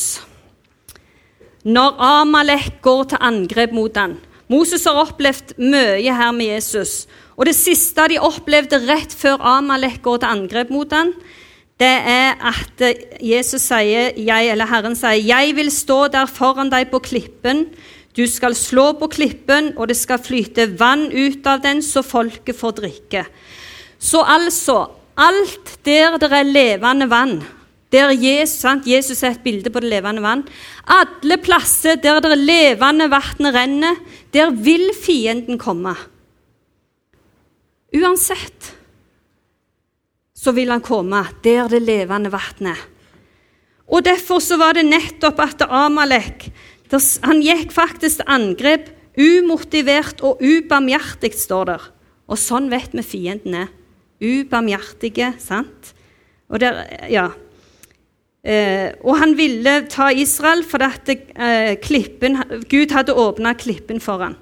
når 1.65 1.98
Amalek 2.01 2.79
går 2.86 3.03
til 3.12 3.22
angrep 3.22 3.74
mot 3.74 3.98
han. 3.98 4.17
Moses 4.50 4.86
har 4.86 5.01
opplevd 5.01 5.55
mye 5.57 6.13
her 6.13 6.34
med 6.34 6.51
Jesus. 6.53 7.05
Og 7.38 7.50
det 7.50 7.55
siste 7.57 8.05
de 8.10 8.22
opplevde 8.22 8.79
rett 8.86 9.13
før 9.13 9.41
Amalek 9.57 10.01
går 10.05 10.22
til 10.22 10.34
angrep 10.34 10.74
mot 10.74 10.93
han, 10.93 11.13
det 11.75 11.95
er 12.07 12.38
at 12.39 12.84
Jesus 13.19 13.65
sier, 13.67 14.13
jeg, 14.15 14.51
eller 14.51 14.69
Herren 14.69 14.95
sier, 14.95 15.19
'Jeg 15.19 15.55
vil 15.55 15.72
stå 15.72 16.07
der 16.07 16.25
foran 16.25 16.69
deg 16.72 16.88
på 16.91 17.00
klippen.' 17.00 17.67
'Du 18.15 18.27
skal 18.27 18.55
slå 18.55 18.93
på 18.93 19.07
klippen, 19.07 19.74
og 19.77 19.88
det 19.88 19.98
skal 19.98 20.19
flyte 20.19 20.79
vann 20.79 21.12
ut 21.12 21.45
av 21.48 21.62
den, 21.62 21.81
så 21.81 22.01
folket 22.01 22.55
får 22.55 22.72
drikke.' 22.72 23.25
Så 24.00 24.24
altså 24.24 24.91
Alt 25.15 25.77
der 25.88 26.17
det 26.19 26.27
er 26.27 26.43
levende 26.43 27.07
vann, 27.07 27.38
der 27.91 28.12
Jesus, 28.12 28.60
sant? 28.60 28.84
Jesus 28.88 29.24
er 29.24 29.31
et 29.31 29.43
bilde 29.45 29.72
på 29.72 29.79
det 29.79 29.88
levende 29.93 30.22
vann. 30.22 30.43
Alle 30.91 31.38
plasser 31.39 31.95
der 31.95 32.19
det 32.19 32.36
levende 32.36 33.07
vann 33.07 33.48
renner, 33.55 33.95
der 34.34 34.51
vil 34.51 34.91
fienden 34.91 35.57
komme. 35.57 35.95
Uansett 37.95 38.75
så 40.36 40.51
vil 40.51 40.74
han 40.74 40.84
komme 40.84 41.24
der 41.45 41.69
det 41.72 41.79
levende 41.81 42.29
vannet 42.34 42.81
Og 43.88 44.03
Derfor 44.03 44.41
så 44.43 44.57
var 44.57 44.75
det 44.75 44.84
nettopp 44.86 45.39
at 45.39 45.62
Amalek 45.69 46.50
han 47.25 47.42
gikk 47.44 47.74
faktisk 47.74 48.22
til 48.22 48.30
angrep 48.30 48.92
umotivert 49.15 50.22
og 50.25 50.42
ubarmhjertig, 50.44 51.34
står 51.39 51.70
der. 51.72 51.89
Og 52.27 52.39
sånn 52.39 52.70
vet 52.72 52.96
vi 52.96 53.04
fienden 53.06 53.58
er. 53.63 53.74
Ubarmhjertige, 54.22 55.34
sant? 55.42 55.94
Og 56.50 56.62
der, 56.62 56.84
ja. 57.12 57.30
Eh, 58.46 58.94
og 59.01 59.18
han 59.18 59.34
ville 59.38 59.80
ta 59.89 60.12
Israel 60.13 60.62
fordi 60.68 61.18
eh, 61.34 61.75
klippen, 61.82 62.38
Gud 62.70 62.94
hadde 62.94 63.15
åpna 63.18 63.56
klippen 63.58 64.01
for 64.04 64.22
ham. 64.22 64.36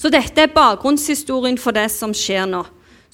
Så 0.00 0.10
dette 0.12 0.46
er 0.46 0.54
bakgrunnshistorien 0.54 1.58
for 1.60 1.76
det 1.76 1.90
som 1.92 2.14
skjer 2.16 2.48
nå. 2.50 2.64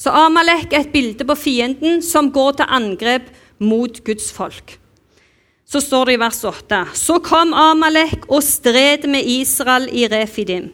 Så 0.01 0.13
Amalek 0.17 0.73
er 0.73 0.87
et 0.87 0.95
bilde 0.95 1.27
på 1.29 1.37
fienden 1.37 2.01
som 2.03 2.31
går 2.33 2.61
til 2.61 2.71
angrep 2.73 3.29
mot 3.61 4.01
Guds 4.07 4.31
folk. 4.33 4.80
Så 5.71 5.81
står 5.81 6.07
det 6.07 6.17
i 6.17 6.19
vers 6.19 6.45
8.: 6.45 6.85
Så 6.95 7.21
kom 7.23 7.55
Amalek 7.55 8.27
og 8.29 8.43
stred 8.43 9.07
med 9.07 9.27
Israel 9.27 9.87
i 9.93 10.09
Refidim. 10.11 10.73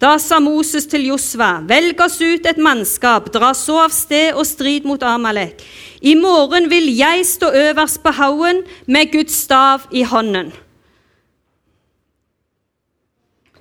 Da 0.00 0.14
sa 0.16 0.38
Moses 0.40 0.86
til 0.88 1.10
Josva, 1.10 1.58
velg 1.68 1.98
oss 2.00 2.16
ut 2.22 2.46
et 2.48 2.56
mannskap, 2.56 3.26
dra 3.34 3.50
så 3.52 3.82
av 3.82 3.92
sted 3.92 4.32
og 4.32 4.46
strid 4.48 4.86
mot 4.88 5.02
Amalek. 5.04 5.60
I 6.00 6.14
morgen 6.16 6.70
vil 6.72 6.88
jeg 6.96 7.26
stå 7.28 7.50
øverst 7.52 8.00
på 8.00 8.14
haugen 8.16 8.62
med 8.88 9.12
Guds 9.12 9.36
stav 9.44 9.84
i 9.92 10.06
hånden. 10.08 10.54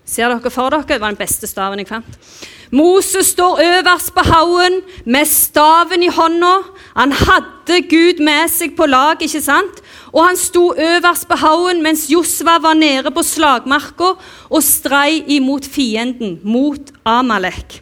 Ser 0.07 0.31
dere 0.31 0.49
for 0.49 0.71
dere? 0.71 0.87
Det 0.87 1.01
var 1.01 1.11
den 1.11 1.19
beste 1.19 1.47
staven 1.47 1.83
jeg 1.83 1.91
fant. 1.91 2.23
Moses 2.71 3.31
står 3.33 3.61
øverst 3.65 4.13
på 4.13 4.21
haugen 4.21 4.81
med 5.05 5.25
staven 5.25 6.03
i 6.05 6.09
hånda. 6.13 6.53
Han 6.95 7.11
hadde 7.11 7.81
Gud 7.89 8.21
med 8.21 8.51
seg 8.53 8.75
på 8.77 8.85
lag, 8.85 9.21
ikke 9.21 9.41
sant? 9.41 9.81
Og 10.13 10.21
han 10.27 10.37
sto 10.37 10.67
øverst 10.77 11.25
på 11.29 11.37
haugen 11.41 11.81
mens 11.81 12.05
Josva 12.11 12.59
var 12.61 12.77
nede 12.77 13.09
på 13.11 13.23
slagmarka 13.25 14.13
og 14.49 14.63
strei 14.63 15.23
imot 15.37 15.65
fienden, 15.65 16.37
mot 16.43 16.93
Amalek. 17.05 17.81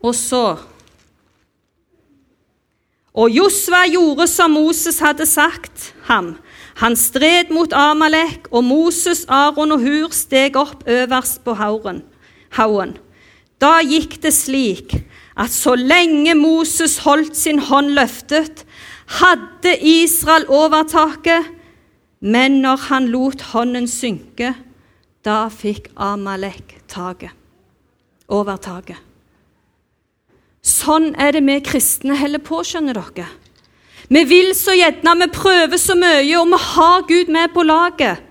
Og 0.00 0.14
så 0.14 0.56
Og 3.18 3.30
Josva 3.34 3.80
gjorde 3.90 4.28
som 4.30 4.52
Moses 4.54 5.00
hadde 5.02 5.26
sagt 5.26 5.94
ham. 6.06 6.36
Han 6.78 6.94
stred 6.96 7.50
mot 7.50 7.72
Amalek, 7.74 8.46
og 8.52 8.62
Moses, 8.64 9.24
Aron 9.28 9.72
og 9.74 9.80
Hur 9.82 10.14
steg 10.14 10.56
opp 10.56 10.84
øverst 10.86 11.42
på 11.44 11.56
haugen. 11.58 12.04
Da 13.58 13.80
gikk 13.82 14.20
det 14.22 14.34
slik 14.36 14.94
at 15.38 15.50
så 15.54 15.74
lenge 15.78 16.34
Moses 16.38 16.98
holdt 17.04 17.36
sin 17.38 17.60
hånd 17.68 17.94
løftet, 17.96 18.64
hadde 19.18 19.74
Israel 19.82 20.46
overtaket, 20.50 21.46
men 22.20 22.60
når 22.62 22.88
han 22.88 23.10
lot 23.12 23.42
hånden 23.52 23.86
synke, 23.90 24.52
da 25.24 25.46
fikk 25.50 25.90
Amalek 25.94 26.78
taket. 26.90 27.34
Overtaket. 28.28 28.98
Sånn 30.62 31.14
er 31.16 31.32
det 31.32 31.44
vi 31.46 31.60
kristne 31.64 32.18
holder 32.18 32.42
på, 32.44 32.60
skjønner 32.66 32.98
dere. 32.98 33.28
Vi 34.08 34.22
vil 34.28 34.54
så 34.56 34.74
gjerne, 34.76 35.14
vi 35.22 35.28
prøver 35.32 35.80
så 35.80 35.96
mye, 35.98 36.24
og 36.40 36.48
vi 36.52 36.60
har 36.64 37.06
Gud 37.08 37.32
med 37.32 37.54
på 37.54 37.64
laget. 37.64 38.24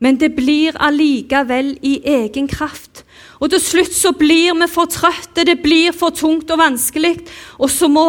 Men 0.00 0.16
det 0.16 0.32
blir 0.36 0.76
allikevel 0.80 1.74
i 1.84 1.98
egen 2.08 2.48
kraft. 2.48 3.04
Og 3.40 3.48
til 3.48 3.62
slutt 3.64 3.94
så 3.96 4.12
blir 4.16 4.52
vi 4.60 4.68
for 4.68 4.90
trøtte, 4.92 5.46
det 5.48 5.62
blir 5.64 5.96
for 5.96 6.12
tungt 6.12 6.50
og 6.52 6.60
vanskelig. 6.60 7.16
Og 7.56 7.72
så 7.72 7.88
må 7.88 8.06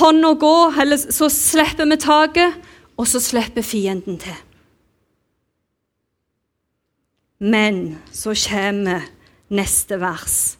hånda 0.00 0.32
gå, 0.40 0.56
eller 0.80 1.00
så 1.00 1.28
slipper 1.32 1.88
vi 1.90 1.98
taket, 2.00 2.56
og 2.96 3.08
så 3.08 3.20
slipper 3.20 3.64
fienden 3.64 4.16
til. 4.20 4.36
Men 7.38 7.98
så 8.08 8.32
kommer 8.32 9.04
neste 9.52 10.00
vers. 10.00 10.56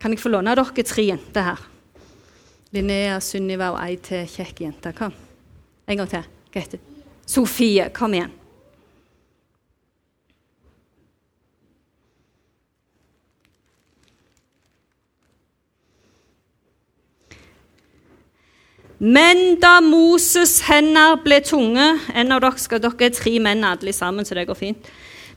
Kan 0.00 0.14
jeg 0.14 0.22
få 0.22 0.30
låne 0.32 0.54
dere 0.56 0.84
tre 0.86 1.04
jenter 1.10 1.44
her? 1.50 1.60
Linnea, 2.72 3.20
Sunniva 3.20 3.72
og 3.74 3.80
ei 3.84 3.96
til 4.00 4.24
kjekk 4.28 4.64
jente. 4.64 4.92
Kom. 4.96 5.12
En 5.88 6.00
gang 6.00 6.10
til. 6.10 6.35
Heter 6.60 6.78
Sofie. 7.26 7.90
Kom 7.94 8.14
igjen. 8.14 8.32
Men 18.98 19.58
da 19.60 19.80
Moses' 19.84 20.62
hender 20.64 21.18
ble 21.20 21.42
tunge 21.44 21.84
En 22.16 22.32
av 22.32 22.40
dere 22.40 22.56
skal 22.62 22.80
dere 22.80 23.10
er 23.10 23.12
tre 23.12 23.34
menn 23.44 23.64
alle 23.66 23.92
sammen, 23.92 24.24
så 24.24 24.34
det 24.34 24.46
går 24.48 24.56
fint. 24.56 24.88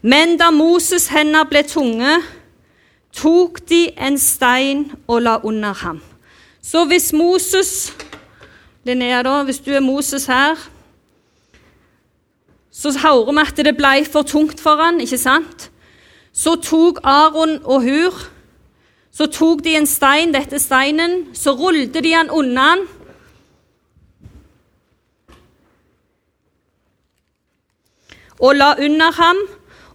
Men 0.01 0.37
da 0.39 0.47
Moses' 0.55 1.09
hender 1.11 1.43
ble 1.49 1.65
tunge, 1.67 2.21
tok 3.11 3.59
de 3.67 3.89
en 3.99 4.15
stein 4.17 4.85
og 5.07 5.25
la 5.25 5.39
under 5.43 5.75
ham. 5.75 5.99
Så 6.61 6.85
hvis 6.87 7.11
Moses 7.11 7.91
Linnea, 8.87 9.19
da, 9.23 9.41
hvis 9.43 9.59
du 9.59 9.73
er 9.75 9.83
Moses 9.83 10.25
her, 10.31 10.55
så 12.79 12.93
hører 12.95 13.33
vi 13.33 13.43
at 13.43 13.63
det 13.67 13.75
ble 13.75 13.95
for 14.07 14.23
tungt 14.23 14.61
for 14.63 14.79
han, 14.79 15.01
ikke 15.03 15.19
sant? 15.19 15.69
Så 16.31 16.55
tok 16.63 17.01
Aron 17.03 17.57
og 17.65 17.83
Hur 17.83 18.19
så 19.11 19.25
tok 19.27 19.63
de 19.65 19.73
en 19.75 19.87
stein, 19.89 20.31
dette 20.31 20.59
steinen, 20.61 21.33
så 21.35 21.51
rullet 21.57 21.97
de 21.97 22.13
han 22.13 22.29
unna 22.31 22.67
han, 22.69 22.85
og 28.39 28.55
la 28.55 28.69
under 28.79 29.11
ham, 29.17 29.41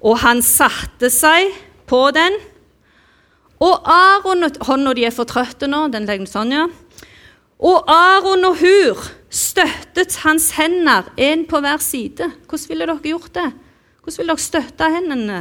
og 0.05 0.19
han 0.21 0.43
satte 0.45 1.09
seg 1.09 1.55
på 1.89 2.03
den. 2.13 2.37
Og 3.65 3.89
Aron 3.89 4.45
Hånda 4.67 4.93
de 4.93 5.07
er 5.09 5.15
for 5.15 5.25
trøtte 5.25 5.71
nå. 5.71 5.87
den 5.89 6.05
legger 6.05 6.29
sånn, 6.29 6.53
ja. 6.53 6.67
Og 7.65 7.89
Aron 7.89 8.45
og 8.45 8.59
Hur 8.61 9.07
støttet 9.35 10.21
hans 10.23 10.53
hender, 10.55 11.09
én 11.19 11.47
på 11.51 11.61
hver 11.61 11.83
side. 11.83 12.31
Hvordan 12.49 12.69
ville 12.69 12.87
dere 12.87 13.03
gjort 13.03 13.33
det? 13.35 13.49
Hvordan 14.03 14.19
ville 14.19 14.35
dere 14.35 14.45
støtta 14.45 14.91
hendene 14.95 15.41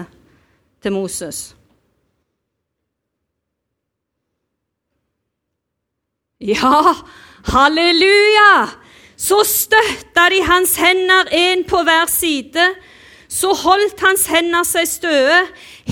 til 0.81 0.95
Moses? 0.95 1.41
Ja, 6.41 6.95
halleluja! 7.53 8.55
Så 9.17 9.43
støtta 9.47 10.25
de 10.33 10.41
hans 10.43 10.75
hender, 10.81 11.29
én 11.31 11.63
på 11.69 11.83
hver 11.85 12.09
side 12.11 12.73
så 13.33 13.53
holdt 13.57 14.01
hans 14.03 14.27
hender 14.29 14.65
seg 14.67 14.87
støe 14.89 15.37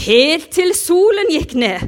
helt 0.05 0.51
til 0.53 0.75
solen 0.77 1.31
gikk 1.33 1.55
ned. 1.57 1.87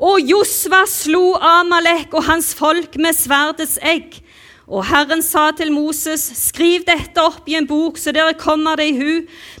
Og 0.00 0.22
Josva 0.24 0.84
slo 0.90 1.34
Amalek 1.36 2.14
og 2.16 2.24
hans 2.28 2.52
folk 2.56 2.96
med 3.00 3.16
sverdets 3.16 3.76
egg. 3.84 4.16
Og 4.64 4.86
Herren 4.88 5.20
sa 5.22 5.50
til 5.52 5.72
Moses, 5.72 6.22
skriv 6.40 6.86
dette 6.88 7.20
opp 7.20 7.48
i 7.50 7.58
en 7.58 7.68
bok, 7.68 7.98
så 8.00 8.14
dere 8.16 8.32
kommer 8.40 8.80
det 8.80 8.86
i 8.94 8.96
hu. 8.96 9.12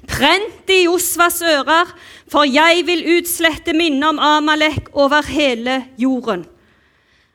Prent 0.08 0.64
det 0.68 0.80
i 0.80 0.86
Josvas 0.86 1.42
ører, 1.44 1.92
for 2.32 2.48
jeg 2.48 2.86
vil 2.88 3.04
utslette 3.18 3.76
minnet 3.76 4.14
om 4.14 4.18
Amalek 4.18 4.88
over 4.96 5.26
hele 5.28 5.82
jorden. 6.00 6.46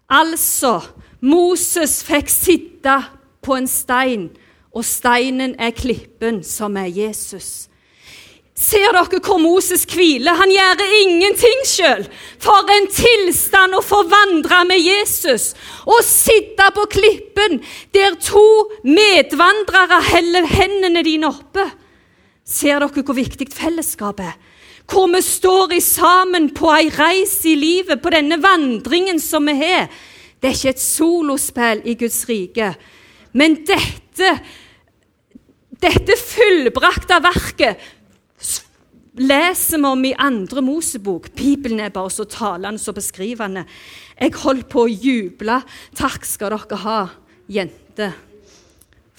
Altså, 0.09 0.79
Moses 1.21 1.99
fikk 2.03 2.31
sitte 2.33 2.97
på 3.45 3.53
en 3.59 3.69
stein, 3.69 4.29
og 4.73 4.85
steinen 4.85 5.53
er 5.61 5.75
klippen 5.77 6.41
som 6.45 6.77
er 6.77 6.89
Jesus. 6.89 7.68
Ser 8.59 8.91
dere 8.91 9.21
hvor 9.23 9.39
Moses 9.39 9.85
hviler? 9.87 10.35
Han 10.35 10.51
gjør 10.51 10.81
ingenting 10.99 11.61
sjøl. 11.67 12.03
For 12.43 12.67
en 12.75 12.89
tilstand 12.91 13.77
å 13.77 13.83
forvandre 13.85 14.65
med 14.67 14.83
Jesus 14.83 15.53
og 15.87 16.03
sitte 16.03 16.67
på 16.75 16.83
klippen 16.91 17.61
der 17.95 18.19
to 18.19 18.43
medvandrere 18.83 20.01
heller 20.11 20.49
hendene 20.51 21.05
dine 21.07 21.31
oppe. 21.31 21.69
Ser 22.43 22.83
dere 22.83 23.05
hvor 23.05 23.15
viktig 23.15 23.47
fellesskapet 23.55 24.27
er? 24.27 24.37
hvor 24.89 25.09
vi 25.13 25.21
står 25.21 25.75
i 25.77 25.81
sammen 25.85 26.49
på 26.57 26.69
ei 26.73 26.87
reis 26.89 27.35
i 27.45 27.55
livet, 27.57 28.01
på 28.01 28.09
denne 28.13 28.39
vandringen 28.41 29.19
som 29.21 29.45
vi 29.45 29.53
har. 29.59 29.85
Det 30.39 30.49
er 30.49 30.55
ikke 30.57 30.73
et 30.73 30.81
solospill 30.81 31.83
i 31.85 31.95
Guds 31.99 32.23
rike. 32.29 32.71
Men 33.37 33.59
dette, 33.67 34.31
dette 35.83 36.17
fullbrakte 36.17 37.19
verket 37.21 37.85
leser 39.19 39.77
vi 39.77 39.89
om 39.89 40.05
i 40.05 40.15
andre 40.17 40.63
Mosebok. 40.63 41.29
Bibelen 41.35 41.79
er 41.83 41.93
bare 41.93 42.11
så 42.13 42.25
talende 42.29 42.81
og 42.87 42.95
beskrivende. 42.97 43.65
Jeg 44.19 44.37
holdt 44.41 44.69
på 44.71 44.85
å 44.85 44.91
juble. 44.91 45.59
Takk 45.97 46.25
skal 46.27 46.55
dere 46.55 46.81
ha, 46.85 46.99
jente. 47.51 48.11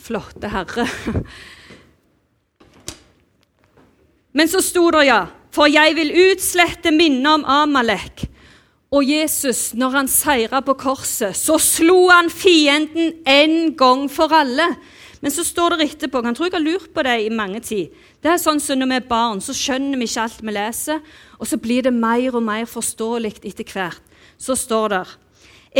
Flotte 0.00 0.48
herre. 0.50 0.86
Men 4.32 4.48
så 4.48 4.62
sto 4.62 4.86
det, 4.94 5.06
ja, 5.08 5.24
for 5.52 5.70
jeg 5.70 5.96
vil 5.98 6.12
utslette 6.30 6.92
minnet 6.94 7.32
om 7.40 7.44
Amalek. 7.44 8.24
Og 8.90 9.06
Jesus, 9.06 9.70
når 9.78 9.90
han 9.94 10.08
seira 10.10 10.60
på 10.66 10.74
korset, 10.78 11.36
så 11.38 11.58
slo 11.62 12.08
han 12.10 12.30
fienden 12.30 13.20
en 13.28 13.74
gang 13.78 14.08
for 14.10 14.32
alle. 14.34 14.66
Men 15.20 15.32
så 15.32 15.44
står 15.44 15.76
det 15.76 15.86
etterpå 15.90 16.22
Jeg 16.24 16.36
tror 16.36 16.48
jeg 16.48 16.54
har 16.56 16.64
lurt 16.64 16.92
på 16.94 17.02
det 17.04 17.16
i 17.24 17.32
mange 17.32 17.60
tid. 17.60 17.88
Det 18.22 18.32
er 18.32 18.40
sånn 18.40 18.60
som 18.60 18.78
Når 18.80 18.92
vi 18.92 19.00
er 19.00 19.08
barn, 19.08 19.40
så 19.40 19.56
skjønner 19.56 20.00
vi 20.00 20.08
ikke 20.08 20.26
alt 20.26 20.42
vi 20.42 20.54
leser, 20.56 21.00
og 21.38 21.48
så 21.48 21.58
blir 21.60 21.82
det 21.84 21.92
mer 21.92 22.36
og 22.36 22.42
mer 22.42 22.64
forståelig 22.68 23.40
etter 23.44 23.64
hvert. 23.68 24.00
Så 24.40 24.56
står 24.56 24.88
det 24.94 25.04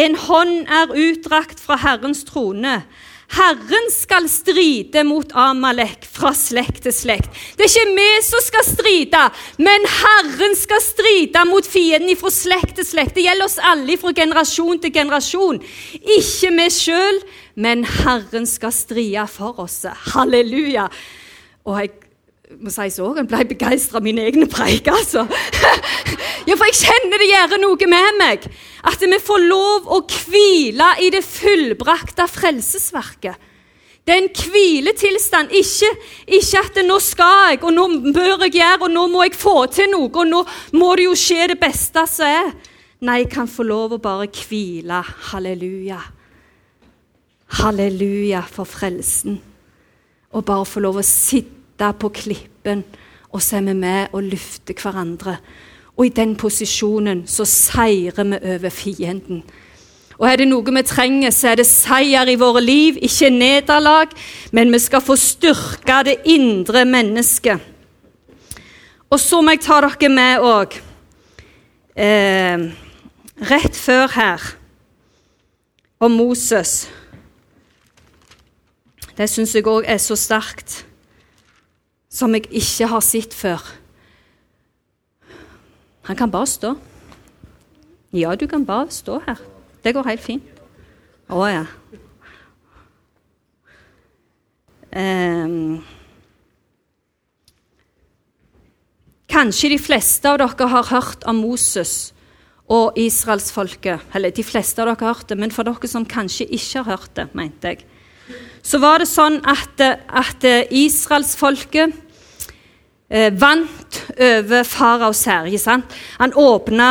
En 0.05 0.15
hånd 0.15 0.69
er 0.69 0.93
utdrakt 0.95 1.61
fra 1.61 1.77
Herrens 1.81 2.23
trone. 2.25 2.83
Herren 3.31 3.87
skal 3.95 4.27
stride 4.29 5.05
mot 5.07 5.31
Amalek 5.39 6.03
fra 6.09 6.33
slekt 6.35 6.83
til 6.83 6.95
slekt. 6.95 7.31
Det 7.57 7.67
er 7.67 7.71
ikke 7.71 7.95
vi 7.95 8.09
som 8.27 8.43
skal 8.43 8.67
stride, 8.67 9.23
men 9.63 9.87
Herren 10.01 10.57
skal 10.59 10.83
stride 10.83 11.45
mot 11.47 11.67
fienden 11.67 12.19
fra 12.19 12.33
slekt 12.35 12.81
til 12.81 12.89
slekt. 12.89 13.15
Det 13.15 13.29
gjelder 13.29 13.47
oss 13.47 13.61
alle 13.63 13.97
fra 14.01 14.13
generasjon 14.17 14.83
til 14.83 14.95
generasjon. 14.99 15.63
Ikke 16.19 16.53
vi 16.59 16.69
sjøl, 16.75 17.23
men 17.55 17.87
Herren 18.03 18.51
skal 18.51 18.75
stride 18.75 19.27
for 19.31 19.63
oss. 19.63 19.85
Halleluja. 20.11 20.89
Og 21.71 21.79
jeg 21.79 22.10
må 22.59 22.73
si 22.73 22.89
så, 22.91 23.07
jeg 23.15 23.29
ble 23.31 23.45
begeistra 23.53 24.01
av 24.01 24.07
mine 24.07 24.25
egne 24.27 24.49
preik, 24.51 24.91
altså. 24.91 25.27
Ja, 26.49 26.57
for 26.57 26.67
jeg 26.67 26.79
kjenner 26.81 27.21
det 27.21 27.27
gjør 27.29 27.53
noe 27.61 27.87
med 27.87 28.17
meg. 28.19 28.47
At 28.89 29.03
vi 29.05 29.19
får 29.23 29.43
lov 29.45 29.91
å 29.93 29.99
hvile 30.09 30.87
i 31.05 31.11
det 31.13 31.21
fullbrakte 31.23 32.25
frelsesverket. 32.27 33.37
Det 34.09 34.15
er 34.15 34.23
en 34.23 34.31
hviletilstand. 34.33 35.53
Ikke, 35.55 35.91
ikke 36.27 36.63
at 36.65 36.81
'nå 36.83 36.97
skal 37.05 37.53
jeg', 37.53 37.63
og 37.63 37.73
'nå 37.77 37.85
bør 38.17 38.47
jeg 38.47 38.57
gjøre', 38.57 38.83
og 38.83 38.91
'nå 38.91 39.07
må 39.13 39.23
jeg 39.23 39.37
få 39.37 39.67
til 39.67 39.93
noe', 39.93 40.11
og 40.11 40.27
'nå 40.27 40.43
må 40.73 40.97
det 40.97 41.05
jo 41.05 41.15
skje 41.15 41.49
det 41.53 41.61
beste 41.61 42.07
som 42.09 42.27
er'. 42.27 42.57
Nei, 43.01 43.19
jeg 43.19 43.31
kan 43.31 43.47
få 43.49 43.63
lov 43.63 43.93
å 43.93 44.03
bare 44.03 44.27
hvile. 44.27 45.05
Halleluja. 45.31 46.01
Halleluja 47.61 48.43
for 48.43 48.65
frelsen. 48.65 49.41
Og 50.33 50.45
bare 50.45 50.67
få 50.67 50.81
lov 50.81 50.97
å 50.97 51.03
sitte 51.07 51.60
på 51.93 52.13
klippen, 52.15 52.85
og 53.31 53.43
så 53.43 53.57
er 53.57 53.67
vi 53.71 53.73
med 53.73 54.13
og 54.13 54.23
løfter 54.23 54.75
hverandre. 54.83 55.37
Og 55.97 56.07
i 56.07 56.15
den 56.15 56.37
posisjonen 56.37 57.25
så 57.29 57.45
seirer 57.45 58.25
vi 58.25 58.39
over 58.55 58.71
fienden. 58.71 59.43
Og 60.21 60.29
er 60.29 60.37
det 60.37 60.51
noe 60.51 60.75
vi 60.77 60.83
trenger, 60.85 61.33
så 61.33 61.49
er 61.49 61.61
det 61.61 61.67
seier 61.69 62.29
i 62.29 62.37
våre 62.37 62.61
liv, 62.61 62.99
ikke 63.01 63.31
nederlag. 63.33 64.13
Men 64.53 64.73
vi 64.73 64.79
skal 64.79 65.01
få 65.01 65.17
styrke 65.17 66.03
det 66.05 66.19
indre 66.29 66.85
mennesket. 66.85 67.61
Og 69.11 69.21
så 69.21 69.41
må 69.41 69.57
jeg 69.57 69.65
ta 69.65 69.81
dere 69.81 70.13
med 70.13 70.45
òg 70.45 70.77
eh, 71.97 72.69
Rett 73.41 73.77
før 73.77 74.11
her 74.13 74.43
om 76.01 76.13
Moses. 76.13 76.91
Det 79.17 79.29
syns 79.29 79.55
jeg 79.57 79.65
òg 79.65 79.89
er 79.89 79.97
så 80.01 80.17
sterkt, 80.17 80.85
som 82.11 82.35
jeg 82.35 82.49
ikke 82.51 82.89
har 82.91 83.05
sett 83.07 83.35
før. 83.37 83.63
Han 86.11 86.19
kan 86.19 86.31
bare 86.33 86.49
stå. 86.51 86.75
Ja, 88.13 88.35
du 88.35 88.47
kan 88.51 88.67
bare 88.67 88.91
stå 88.91 89.21
her. 89.27 89.39
Det 89.85 89.95
går 89.95 90.09
helt 90.11 90.25
fint. 90.25 90.49
Å 91.31 91.45
ja. 91.47 91.65
Um, 94.91 95.79
kanskje 99.31 99.71
de 99.71 99.79
fleste 99.79 100.27
av 100.27 100.41
dere 100.43 100.67
har 100.73 100.89
hørt 100.91 101.23
om 101.31 101.39
Moses 101.45 102.11
og 102.67 102.99
israelsfolket. 102.99 104.11
Eller 104.19 104.35
de 104.35 104.43
fleste 104.43 104.83
av 104.83 104.91
dere 104.91 104.99
har 104.99 105.15
hørt 105.15 105.31
det, 105.31 105.39
men 105.39 105.55
for 105.55 105.69
dere 105.69 105.91
som 105.91 106.09
kanskje 106.09 106.49
ikke 106.51 106.83
har 106.83 106.97
hørt 106.97 107.15
det, 107.15 107.29
mente 107.39 107.75
jeg, 107.75 107.87
så 108.63 108.79
var 108.83 109.01
det 109.03 109.09
sånn 109.11 109.41
at, 109.49 109.81
at 109.81 110.45
israelsfolket 110.71 111.95
eh, 113.09 113.31
vant 113.35 114.01
over 114.15 114.65
faraos 114.69 115.25
herje. 115.29 115.81
Han 116.21 116.37
åpna 116.39 116.91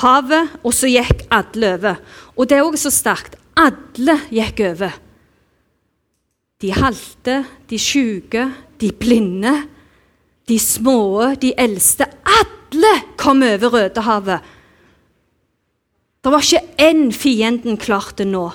havet, 0.00 0.58
og 0.64 0.74
så 0.74 0.90
gikk 0.90 1.26
alle 1.32 1.74
over. 1.76 2.00
Og 2.36 2.48
det 2.48 2.58
er 2.58 2.66
òg 2.66 2.78
så 2.80 2.92
sterkt. 2.92 3.38
Alle 3.56 4.18
gikk 4.34 4.62
over. 4.72 4.98
De 6.60 6.72
halte, 6.72 7.42
de 7.68 7.78
sjuke, 7.80 8.46
de 8.80 8.90
blinde, 8.96 9.54
de 10.48 10.58
små, 10.60 11.34
de 11.40 11.52
eldste. 11.58 12.08
Alle 12.24 12.92
kom 13.20 13.42
over 13.44 13.74
Rødehavet. 13.74 14.52
Det 16.24 16.32
var 16.32 16.42
ikke 16.42 16.82
én 16.82 17.10
fienden 17.14 17.76
klarte 17.78 18.24
nå. 18.26 18.48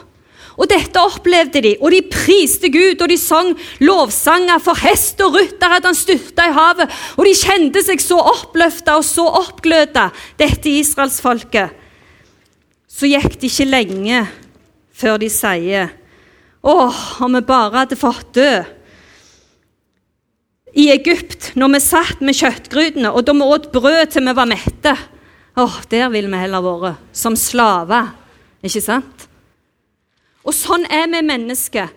Og 0.60 0.68
dette 0.68 1.00
opplevde 1.00 1.62
de, 1.64 1.76
og 1.80 1.94
de 1.94 2.02
priste 2.12 2.72
Gud, 2.72 3.00
og 3.00 3.08
de 3.12 3.18
sang 3.20 3.54
lovsanger 3.84 4.60
for 4.64 4.80
hest 4.84 5.22
og 5.24 5.38
rytter 5.38 5.78
at 5.78 5.88
han 5.88 5.98
styrta 5.98 6.50
i 6.50 6.56
havet. 6.56 6.92
Og 7.18 7.24
de 7.28 7.38
kjente 7.38 7.84
seg 7.86 8.04
så 8.04 8.20
oppløfta 8.34 8.98
og 9.00 9.08
så 9.08 9.26
oppgløda, 9.42 10.10
dette 10.42 10.76
israelsfolket. 10.82 11.78
Så 12.92 13.08
gikk 13.08 13.40
det 13.40 13.48
ikke 13.48 13.70
lenge 13.70 14.26
før 15.02 15.18
de 15.22 15.32
sier 15.32 15.98
Åh, 16.62 16.98
om 17.26 17.34
vi 17.34 17.40
bare 17.42 17.80
hadde 17.80 17.98
fått 17.98 18.36
dø. 18.38 18.52
I 20.78 20.92
Egypt, 20.94 21.56
når 21.58 21.72
vi 21.74 21.80
satt 21.82 22.22
med 22.22 22.38
kjøttgrytene, 22.38 23.10
og 23.10 23.26
da 23.26 23.34
vi 23.34 23.48
åt 23.56 23.72
brød 23.74 24.14
til 24.14 24.28
vi 24.28 24.36
var 24.38 24.50
mette 24.52 24.94
Åh, 25.58 25.82
der 25.92 26.12
ville 26.14 26.30
vi 26.32 26.44
heller 26.44 26.64
vært. 26.64 27.02
Som 27.12 27.36
slaver, 27.36 28.14
ikke 28.64 28.84
sant? 28.84 29.26
Og 30.46 30.56
sånn 30.56 30.88
er 30.90 31.10
vi 31.12 31.22
mennesker. 31.26 31.92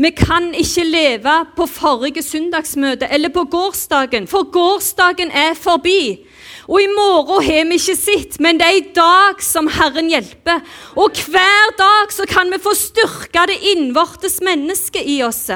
Vi 0.00 0.10
kan 0.16 0.52
ikke 0.56 0.84
leve 0.86 1.32
på 1.56 1.66
forrige 1.68 2.22
søndagsmøte 2.24 3.08
eller 3.12 3.32
på 3.34 3.44
gårsdagen, 3.52 4.28
for 4.30 4.48
gårsdagen 4.48 5.32
er 5.34 5.52
forbi. 5.58 6.22
Og 6.70 6.78
i 6.80 6.88
morgen 6.88 7.44
har 7.44 7.66
vi 7.68 7.76
ikke 7.76 7.96
sett, 7.98 8.38
men 8.40 8.60
det 8.60 8.68
er 8.68 8.78
i 8.78 8.92
dag 8.96 9.42
som 9.44 9.68
Herren 9.74 10.08
hjelper. 10.08 10.62
Og 10.96 11.18
hver 11.28 11.74
dag 11.76 12.14
så 12.14 12.24
kan 12.30 12.52
vi 12.52 12.60
få 12.62 12.72
styrka 12.78 13.48
det 13.50 13.58
innvortes 13.74 14.38
mennesket 14.46 15.04
i 15.04 15.18
oss. 15.26 15.48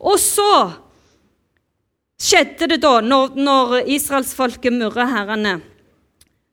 Og 0.00 0.18
så 0.18 0.54
skjedde 2.22 2.70
det 2.72 2.80
da, 2.82 2.96
når, 3.04 3.36
når 3.36 3.76
israelsfolket 3.92 4.74
murrer 4.74 5.10
herrene, 5.12 5.60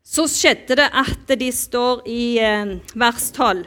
så 0.05 0.25
skjedde 0.29 0.77
det 0.77 0.89
at 0.97 1.37
de 1.39 1.49
står 1.53 2.01
i 2.09 2.23
eh, 2.41 2.77
vers 2.97 3.31
12. 3.35 3.65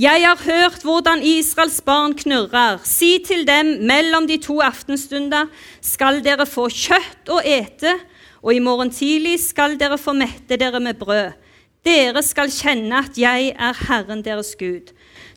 Jeg 0.00 0.22
har 0.24 0.38
hørt 0.40 0.84
hvordan 0.86 1.20
Israels 1.20 1.80
barn 1.84 2.14
knurrer. 2.16 2.78
Si 2.88 3.18
til 3.26 3.42
dem 3.44 3.82
mellom 3.84 4.24
de 4.30 4.38
to 4.40 4.54
aftenstunder 4.64 5.50
skal 5.84 6.22
dere 6.24 6.46
få 6.48 6.70
kjøtt 6.72 7.28
å 7.28 7.42
ete, 7.44 7.92
og 8.40 8.54
i 8.54 8.62
morgen 8.64 8.88
tidlig 8.96 9.34
skal 9.42 9.76
dere 9.76 9.98
få 10.00 10.14
mette 10.16 10.56
dere 10.56 10.80
med 10.80 10.96
brød. 11.02 11.36
Dere 11.84 12.22
skal 12.24 12.48
kjenne 12.54 13.02
at 13.02 13.20
jeg 13.20 13.52
er 13.52 13.82
Herren 13.90 14.24
deres 14.24 14.54
Gud. 14.56 14.94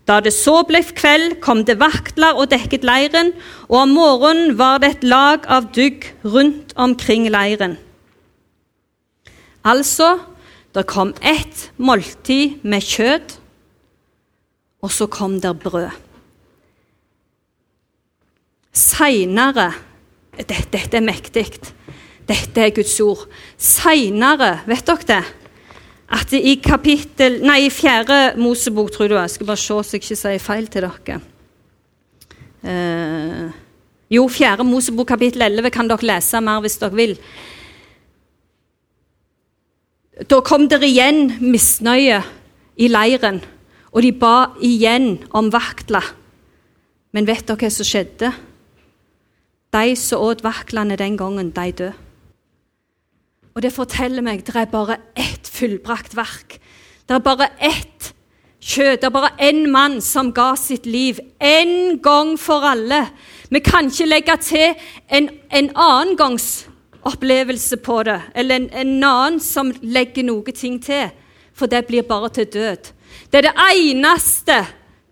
Da 0.07 0.21
det 0.23 0.31
så 0.37 0.61
ble 0.63 0.79
kveld, 0.95 1.41
kom 1.43 1.65
det 1.67 1.81
vaktler 1.83 2.39
og 2.39 2.53
dekket 2.55 2.87
leiren, 2.87 3.33
og 3.67 3.81
om 3.83 3.99
morgenen 3.99 4.55
var 4.55 4.79
det 4.79 4.93
et 4.93 5.07
lag 5.11 5.43
av 5.51 5.73
dugg 5.75 6.07
rundt 6.23 6.71
omkring 6.79 7.27
leiren. 7.27 7.75
Altså, 9.67 10.21
det 10.71 10.87
kom 10.87 11.11
ett 11.19 11.71
måltid 11.75 12.61
med 12.63 12.83
kjøtt 12.83 13.41
og 14.83 14.91
så 14.91 15.07
kom 15.07 15.39
der 15.41 15.55
brød. 15.55 15.89
Seinere 18.73 19.71
dette, 20.33 20.65
dette, 20.73 20.97
er 20.97 21.05
mektig. 21.05 21.45
Dette 22.27 22.61
er 22.61 22.73
Guds 22.73 22.95
ord. 23.03 23.27
Seinere, 23.57 24.57
vet 24.67 24.87
dere 24.87 25.09
det? 25.09 25.23
At 26.13 26.33
i 26.35 26.55
kapittel 26.61 27.39
Nei, 27.45 27.63
i 27.67 27.73
fjerde 27.73 28.35
Mosebok, 28.41 28.91
tror 28.93 29.09
du. 29.09 29.17
Jeg 29.17 29.33
skal 29.35 29.49
bare 29.49 29.61
se 29.61 29.67
så 29.69 29.95
jeg 29.95 30.01
ikke 30.01 30.19
sier 30.19 30.41
feil 30.41 30.69
til 30.73 30.87
dere. 30.87 31.19
Uh, 32.63 33.49
jo, 34.13 34.27
fjerde 34.31 34.65
Mosebok 34.67 35.07
kapittel 35.13 35.45
11 35.45 35.73
kan 35.73 35.89
dere 35.89 36.09
lese 36.13 36.41
mer 36.41 36.63
hvis 36.63 36.79
dere 36.81 36.97
vil. 36.97 37.17
Da 40.29 40.41
kom 40.45 40.67
det 40.69 40.81
igjen 40.85 41.27
misnøye 41.41 42.21
i 42.77 42.89
leiren, 42.89 43.41
og 43.93 44.01
de 44.01 44.11
ba 44.11 44.53
igjen 44.61 45.19
om 45.37 45.51
vaktla. 45.53 46.01
Men 47.13 47.27
vet 47.29 47.45
dere 47.45 47.61
hva 47.61 47.69
som 47.69 47.85
skjedde? 47.85 48.31
De 49.73 49.93
som 49.97 50.25
åt 50.25 50.41
vaklene 50.45 50.97
den 50.97 51.17
gangen, 51.17 51.53
de 51.53 51.71
døde. 51.71 51.93
Og 53.53 53.61
det 53.61 53.73
forteller 53.73 54.25
meg 54.25 54.41
det 54.45 54.55
er 54.57 54.69
bare 54.69 54.97
ett 55.13 55.45
fullbrakt 55.45 56.15
verk. 56.17 56.57
Det 57.05 57.13
er 57.13 57.21
bare 57.21 57.51
ett 57.61 58.13
kjøtt. 58.63 59.01
Det 59.01 59.07
er 59.09 59.13
bare 59.13 59.35
én 59.37 59.67
mann 59.69 59.99
som 60.01 60.31
ga 60.33 60.55
sitt 60.57 60.85
liv 60.85 61.19
én 61.39 61.99
gang 62.01 62.37
for 62.39 62.65
alle. 62.65 63.05
Vi 63.49 63.61
kan 63.61 63.91
ikke 63.91 64.09
legge 64.09 64.37
til 64.41 64.73
en, 65.09 65.29
en 65.51 65.69
annen 65.75 66.17
gangs 66.17 66.65
opplevelse 67.03 67.77
på 67.77 68.03
det, 68.07 68.21
eller 68.35 68.55
en, 68.55 68.69
en 68.73 69.03
annen 69.03 69.39
som 69.43 69.73
legger 69.81 70.23
noe 70.23 70.53
ting 70.55 70.79
til, 70.81 71.11
for 71.53 71.69
det 71.69 71.85
blir 71.87 72.05
bare 72.07 72.29
til 72.33 72.49
død. 72.49 72.91
Det 73.31 73.39
er 73.39 73.49
det 73.49 73.67
eneste 73.77 74.57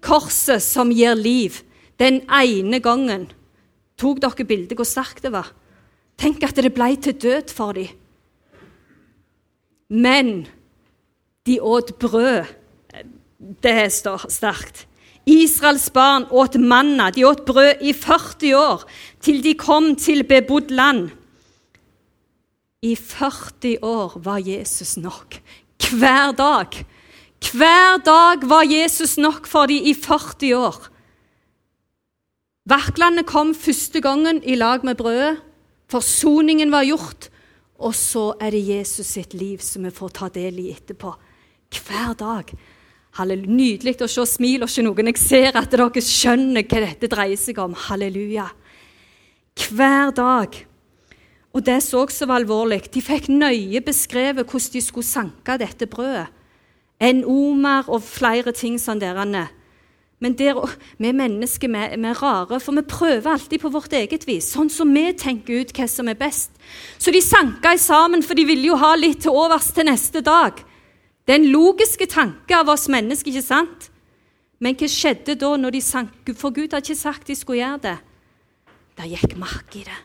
korset 0.01 0.63
som 0.63 0.91
gir 0.91 1.15
liv. 1.15 1.61
Den 1.99 2.21
ene 2.25 2.81
gangen. 2.81 3.27
Tok 3.97 4.21
dere 4.23 4.47
bilde 4.47 4.77
hvor 4.77 4.87
sterkt 4.89 5.23
det 5.25 5.33
var? 5.33 5.51
Tenk 6.17 6.43
at 6.43 6.57
det 6.57 6.73
ble 6.73 6.95
til 6.97 7.17
død 7.17 7.53
for 7.53 7.77
dem. 7.77 7.93
Men 9.91 10.47
de 11.45 11.59
åt 11.61 11.97
brød. 11.99 12.47
Det 13.61 13.71
er 13.71 13.89
sterkt. 13.91 14.87
Israels 15.25 15.89
barn 15.93 16.25
åt 16.31 16.57
manna. 16.57 17.09
De 17.11 17.25
åt 17.27 17.45
brød 17.45 17.81
i 17.81 17.93
40 17.93 18.55
år, 18.57 18.85
til 19.21 19.41
de 19.43 19.53
kom 19.53 19.95
til 19.95 20.23
bebodd 20.23 20.71
land. 20.71 21.09
I 22.81 22.95
40 22.95 23.77
år 23.85 24.17
var 24.23 24.41
Jesus 24.41 24.97
nok. 24.97 25.37
Hver 25.91 26.31
dag. 26.37 26.77
Hver 27.51 27.97
dag 28.05 28.43
var 28.49 28.63
Jesus 28.63 29.17
nok 29.17 29.47
for 29.49 29.67
dem 29.67 29.83
i 29.83 29.93
40 29.93 30.55
år. 30.55 30.77
Verklene 32.69 33.23
kom 33.27 33.55
første 33.57 34.01
gangen 34.01 34.39
i 34.43 34.55
lag 34.55 34.85
med 34.85 34.95
brødet. 34.95 35.41
Forsoningen 35.91 36.71
var 36.71 36.87
gjort. 36.87 37.29
Og 37.81 37.95
så 37.97 38.31
er 38.39 38.53
det 38.53 38.67
Jesus 38.67 39.07
sitt 39.17 39.33
liv 39.33 39.59
som 39.65 39.83
vi 39.83 39.91
får 39.91 40.13
ta 40.15 40.29
del 40.29 40.59
i 40.61 40.69
etterpå. 40.71 41.11
Hver 41.71 42.13
dag. 42.19 42.51
Halleluja. 43.17 43.51
Nydelig 43.51 43.97
å 44.05 44.09
se 44.11 44.25
smil 44.29 44.63
og 44.63 44.69
ikke 44.69 44.85
noen. 44.85 45.11
Jeg 45.11 45.19
ser 45.19 45.57
at 45.57 45.71
dere 45.73 46.03
skjønner 46.05 46.63
hva 46.63 46.83
dette 46.85 47.09
dreier 47.11 47.39
seg 47.39 47.59
om. 47.59 47.73
Halleluja. 47.89 48.47
Hver 49.67 50.13
dag. 50.15 50.61
Og 51.51 51.65
det 51.65 51.81
så 51.83 52.05
også 52.05 52.27
var 52.29 52.41
alvorlig. 52.41 52.85
De 52.93 53.01
fikk 53.03 53.27
nøye 53.31 53.81
beskrevet 53.83 54.47
hvordan 54.47 54.73
de 54.73 54.81
skulle 54.83 55.07
sanke 55.07 55.57
dette 55.59 55.87
brødet. 55.87 56.29
En 57.01 57.23
omer 57.25 57.89
og 57.89 58.03
flere 58.05 58.53
ting 58.55 58.77
sånn 58.79 59.01
derene. 59.01 59.47
Men 60.21 60.35
der, 60.37 60.59
vi 61.01 61.09
mennesker 61.17 61.71
vi, 61.73 61.79
vi 61.97 62.09
er 62.11 62.19
rare, 62.21 62.59
for 62.61 62.77
vi 62.77 62.83
prøver 62.85 63.31
alltid 63.31 63.63
på 63.63 63.71
vårt 63.73 63.93
eget 63.97 64.27
vis. 64.29 64.51
Sånn 64.53 64.69
som 64.69 64.91
vi 64.93 65.07
tenker 65.17 65.63
ut 65.63 65.73
hva 65.73 65.87
som 65.89 66.11
er 66.11 66.19
best. 66.19 66.53
Så 67.01 67.11
de 67.11 67.23
sanka 67.25 67.73
sammen, 67.81 68.21
for 68.21 68.37
de 68.37 68.45
ville 68.45 68.69
jo 68.69 68.77
ha 68.77 68.93
litt 68.99 69.23
til 69.25 69.33
overs 69.33 69.71
til 69.73 69.89
neste 69.89 70.21
dag. 70.21 70.61
Det 71.25 71.33
er 71.33 71.41
en 71.41 71.49
logisk 71.49 72.05
tanke 72.13 72.53
av 72.53 72.69
oss 72.69 72.85
mennesker, 72.93 73.33
ikke 73.33 73.47
sant? 73.47 73.89
Men 74.61 74.77
hva 74.77 74.91
skjedde 74.93 75.39
da 75.41 75.55
når 75.57 75.73
de 75.73 75.81
sank? 75.81 76.31
For 76.37 76.53
Gud 76.53 76.69
hadde 76.69 76.85
ikke 76.85 77.01
sagt 77.01 77.33
de 77.33 77.39
skulle 77.39 77.63
gjøre 77.63 77.83
det. 77.89 77.97
Det 79.01 79.09
gikk 79.15 79.35
mark 79.41 79.73
i 79.81 79.87
det. 79.89 79.99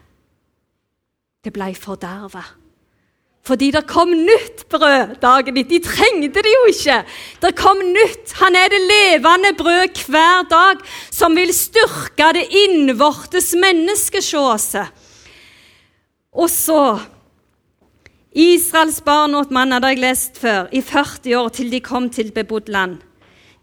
Det 1.47 1.53
ble 1.55 1.69
forderva. 1.79 2.43
Fordi 3.47 3.69
det 3.71 3.85
kom 3.87 4.11
nytt 4.11 4.65
brød 4.73 5.21
dagen 5.23 5.59
etter. 5.61 5.69
De 5.71 5.79
trengte 5.85 6.43
det 6.43 6.51
jo 6.51 6.63
ikke. 6.73 6.97
Det 7.45 7.53
kom 7.55 7.79
nytt. 7.95 8.33
Han 8.41 8.59
er 8.59 8.73
det 8.73 8.81
levende 8.83 9.53
brød 9.55 10.01
hver 10.11 10.49
dag, 10.51 10.83
som 11.15 11.39
vil 11.39 11.55
styrke 11.55 12.33
det 12.35 12.49
innvortes 12.65 13.53
menneskesjåse. 13.55 14.83
Og 16.35 16.51
så 16.51 16.81
Israels 18.35 18.99
barn 19.01 19.39
åt 19.39 19.55
manna, 19.55 19.79
det 19.79 19.87
har 19.87 19.95
jeg 19.95 20.03
lest 20.03 20.43
før, 20.43 20.67
i 20.75 20.83
40 20.83 21.39
år 21.39 21.55
til 21.55 21.71
de 21.71 21.81
kom 21.81 22.11
til 22.11 22.35
bebodd 22.35 22.69
land. 22.69 22.99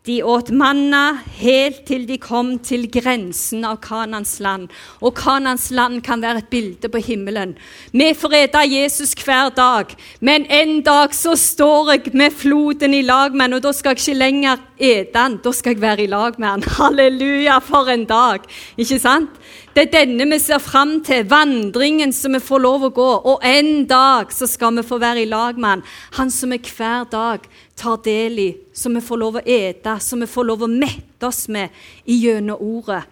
De 0.05 0.17
åt 0.23 0.49
manna 0.51 1.17
helt 1.39 1.85
til 1.87 2.01
de 2.03 2.17
kom 2.19 2.57
til 2.59 2.89
grensen 2.91 3.61
av 3.63 3.77
Kanans 3.85 4.33
land. 4.43 4.65
Og 4.99 5.15
Kanans 5.15 5.69
land 5.71 6.01
kan 6.03 6.19
være 6.19 6.41
et 6.41 6.49
bilde 6.51 6.89
på 6.91 6.99
himmelen. 7.05 7.53
Vi 7.93 8.09
ete 8.11 8.65
Jesus 8.67 9.13
hver 9.23 9.53
dag, 9.55 9.95
men 10.19 10.43
en 10.51 10.81
dag 10.83 11.15
så 11.15 11.37
står 11.39 11.93
jeg 11.93 12.13
med 12.19 12.35
floden 12.35 12.93
i 12.93 13.01
lag 13.01 13.31
med 13.31 13.45
han, 13.45 13.53
og 13.53 13.63
da 13.63 13.71
skal 13.71 13.95
jeg 13.95 14.03
ikke 14.03 14.19
lenger 14.19 14.67
ete 14.75 15.23
han, 15.23 15.39
da 15.39 15.55
skal 15.55 15.77
jeg 15.77 15.81
være 15.85 16.03
i 16.03 16.11
lag 16.11 16.35
med 16.35 16.49
han. 16.49 16.67
Halleluja, 16.77 17.61
for 17.63 17.87
en 17.87 18.03
dag! 18.03 18.43
Ikke 18.75 18.99
sant? 18.99 19.39
Det 19.73 19.87
er 19.87 19.93
denne 20.03 20.27
vi 20.29 20.37
ser 20.37 20.59
fram 20.61 20.99
til, 21.01 21.23
vandringen 21.25 22.11
som 22.13 22.35
vi 22.35 22.43
får 22.43 22.59
lov 22.61 22.89
å 22.89 22.91
gå. 22.93 23.11
Og 23.31 23.45
en 23.47 23.87
dag 23.89 24.35
så 24.35 24.45
skal 24.51 24.75
vi 24.77 24.83
få 24.85 24.99
være 25.01 25.23
i 25.23 25.31
lag 25.31 25.57
med 25.57 25.69
han. 25.69 25.85
Han 26.19 26.29
som 26.29 26.51
vi 26.53 26.59
hver 26.59 27.07
dag 27.09 27.47
tar 27.75 27.99
del 28.05 28.39
i, 28.39 28.49
som 28.73 28.95
vi 28.95 29.01
får 29.01 29.19
lov 29.21 29.39
å 29.39 29.43
ete, 29.45 29.97
som 29.99 30.21
vi 30.23 30.29
får 30.29 30.47
lov 30.49 30.63
å 30.65 30.71
mette 30.71 31.27
oss 31.27 31.47
med 31.51 31.73
gjennom 32.05 32.61
ordet. 32.61 33.03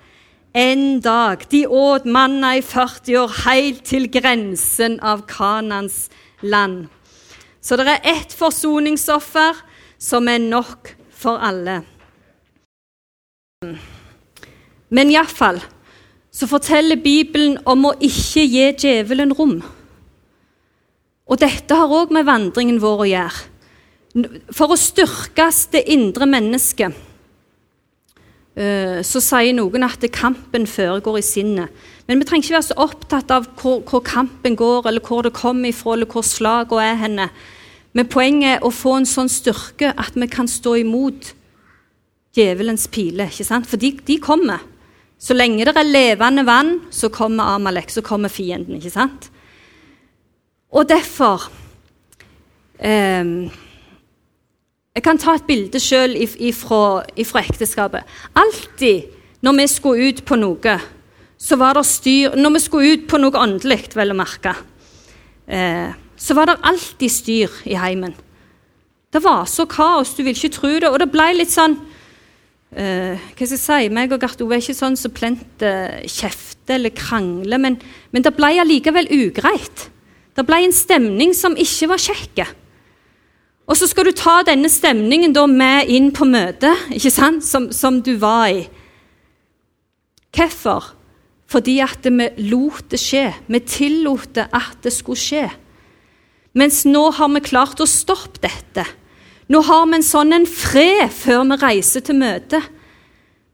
En 0.53 0.99
dag. 0.99 1.45
De 1.49 1.63
åt 1.67 2.05
manna 2.05 2.57
i 2.57 2.61
40 2.61 3.17
år, 3.17 3.35
helt 3.45 3.85
til 3.87 4.09
grensen 4.11 4.99
av 4.99 5.23
Kanans 5.29 6.09
land. 6.41 6.89
Så 7.61 7.77
det 7.77 7.87
er 7.87 8.09
ett 8.17 8.33
forsoningsoffer 8.33 9.61
som 10.01 10.27
er 10.27 10.41
nok 10.43 10.95
for 11.13 11.39
alle. 11.39 11.81
Men 14.89 15.13
iallfall 15.13 15.61
så 16.31 16.47
forteller 16.49 16.99
Bibelen 16.99 17.59
om 17.69 17.85
å 17.85 17.93
ikke 17.99 18.43
gi 18.47 18.65
djevelen 18.81 19.33
rom. 19.37 19.59
Og 21.31 21.39
dette 21.39 21.77
har 21.77 21.91
òg 21.91 22.11
med 22.11 22.25
vandringen 22.27 22.81
vår 22.81 23.05
å 23.05 23.09
gjøre. 23.11 23.50
For 24.51 24.73
å 24.73 24.79
styrkes 24.79 25.69
det 25.71 25.85
indre 25.93 26.27
mennesket 26.27 26.91
eh, 28.59 28.99
så 29.07 29.21
sier 29.23 29.55
noen 29.55 29.87
at 29.87 30.03
kampen 30.11 30.67
foregår 30.67 31.21
i 31.21 31.25
sinnet. 31.25 31.71
Men 32.07 32.19
vi 32.19 32.27
trenger 32.27 32.49
ikke 32.49 32.57
være 32.57 32.69
så 32.71 32.79
opptatt 32.83 33.31
av 33.31 33.47
hvor, 33.61 33.79
hvor 33.87 34.03
kampen 34.03 34.57
går, 34.59 34.89
eller 34.89 35.05
hvor 35.05 35.23
det 35.23 35.31
kommer 35.37 35.71
ifra, 35.71 35.95
eller 35.95 36.09
hvor 36.11 36.25
slagene 36.27 36.89
er 36.89 36.99
henne. 37.05 37.29
Men 37.95 38.09
poenget 38.11 38.57
er 38.57 38.65
å 38.67 38.73
få 38.73 38.97
en 38.99 39.07
sånn 39.07 39.31
styrke 39.31 39.93
at 39.99 40.19
vi 40.19 40.27
kan 40.31 40.49
stå 40.49 40.77
imot 40.81 41.31
djevelens 42.35 42.87
piler. 42.91 43.31
ikke 43.31 43.47
sant? 43.47 43.67
For 43.67 43.79
de, 43.79 43.93
de 44.07 44.19
kommer. 44.23 44.63
Så 45.21 45.35
lenge 45.35 45.67
det 45.67 45.75
er 45.77 45.87
levende 45.87 46.43
vann, 46.47 46.79
så 46.91 47.11
kommer 47.13 47.55
Amalek, 47.55 47.91
så 47.93 48.03
kommer 48.03 48.31
fienden. 48.31 48.79
ikke 48.79 48.91
sant? 48.91 49.27
Og 50.71 50.87
derfor 50.87 51.49
eh, 52.79 53.51
Jeg 54.91 55.05
kan 55.05 55.19
ta 55.21 55.37
et 55.37 55.45
bilde 55.47 55.79
sjøl 55.79 56.17
ifra 56.19 56.81
ekteskapet. 57.15 58.03
Alltid 58.35 59.13
når 59.41 59.55
vi 59.61 59.67
skulle 59.71 60.09
ut 60.09 60.19
på 60.27 60.35
noe, 60.35 60.73
så 61.39 61.57
var 61.57 61.77
det 61.77 61.87
styr 61.87 62.35
Når 62.35 62.53
vi 62.53 62.59
skulle 62.61 62.91
ut 62.91 63.07
på 63.09 63.17
noe 63.21 63.39
åndelig, 63.39 63.95
vel 63.95 64.11
å 64.11 64.17
merke, 64.19 64.53
eh, 65.47 65.95
så 66.17 66.35
var 66.35 66.51
det 66.51 66.59
alltid 66.61 67.11
styr 67.11 67.55
i 67.71 67.79
heimen. 67.79 68.13
Det 69.11 69.23
var 69.23 69.47
så 69.47 69.65
kaos, 69.65 70.13
du 70.15 70.23
vil 70.23 70.35
ikke 70.35 70.53
tro 70.59 70.75
det. 70.75 70.91
Og 70.91 70.99
det 70.99 71.09
ble 71.11 71.31
litt 71.39 71.55
sånn 71.55 71.79
eh, 72.75 73.15
hva 73.15 73.47
skal 73.47 73.55
jeg 73.55 73.63
si, 73.63 73.89
meg 73.95 74.11
og 74.11 74.21
Gert 74.21 74.43
Ove 74.43 74.59
er 74.59 74.61
ikke 74.61 74.75
sånn 74.75 74.99
som 74.99 75.15
plente 75.15 75.71
uh, 75.71 76.03
kjefter 76.03 76.75
eller 76.77 76.93
krangler, 76.95 77.63
men, 77.63 77.79
men 78.11 78.27
det 78.27 78.35
ble 78.35 78.53
allikevel 78.59 79.07
ugreit. 79.07 79.87
Det 80.35 80.45
ble 80.47 80.61
en 80.65 80.75
stemning 80.75 81.33
som 81.35 81.55
ikke 81.55 81.89
var 81.95 82.09
kjekk. 82.11 82.43
Og 83.71 83.77
så 83.79 83.87
skal 83.87 84.09
du 84.09 84.11
ta 84.11 84.41
denne 84.43 84.67
stemningen 84.67 85.31
da 85.31 85.45
med 85.47 85.87
inn 85.87 86.09
på 86.11 86.27
møtet, 86.27 86.91
som, 87.07 87.69
som 87.71 88.01
du 88.03 88.17
var 88.19 88.49
i. 88.51 88.65
Hvorfor? 90.35 90.89
Fordi 91.51 91.77
at 91.83 92.03
vi 92.03 92.27
lot 92.51 92.91
det 92.91 92.99
skje. 92.99 93.29
Vi 93.47 93.61
tillot 93.63 94.41
at 94.43 94.83
det 94.83 94.91
skulle 94.91 95.19
skje. 95.19 95.45
Mens 96.51 96.83
nå 96.83 97.05
har 97.15 97.31
vi 97.31 97.43
klart 97.47 97.79
å 97.79 97.87
stoppe 97.87 98.43
dette. 98.43 98.83
Nå 99.51 99.63
har 99.67 99.87
vi 99.87 99.99
en 99.99 100.05
sånn 100.05 100.35
en 100.35 100.47
fred 100.47 101.07
før 101.15 101.45
vi 101.47 101.59
reiser 101.63 102.03
til 102.03 102.19
møte. 102.19 102.59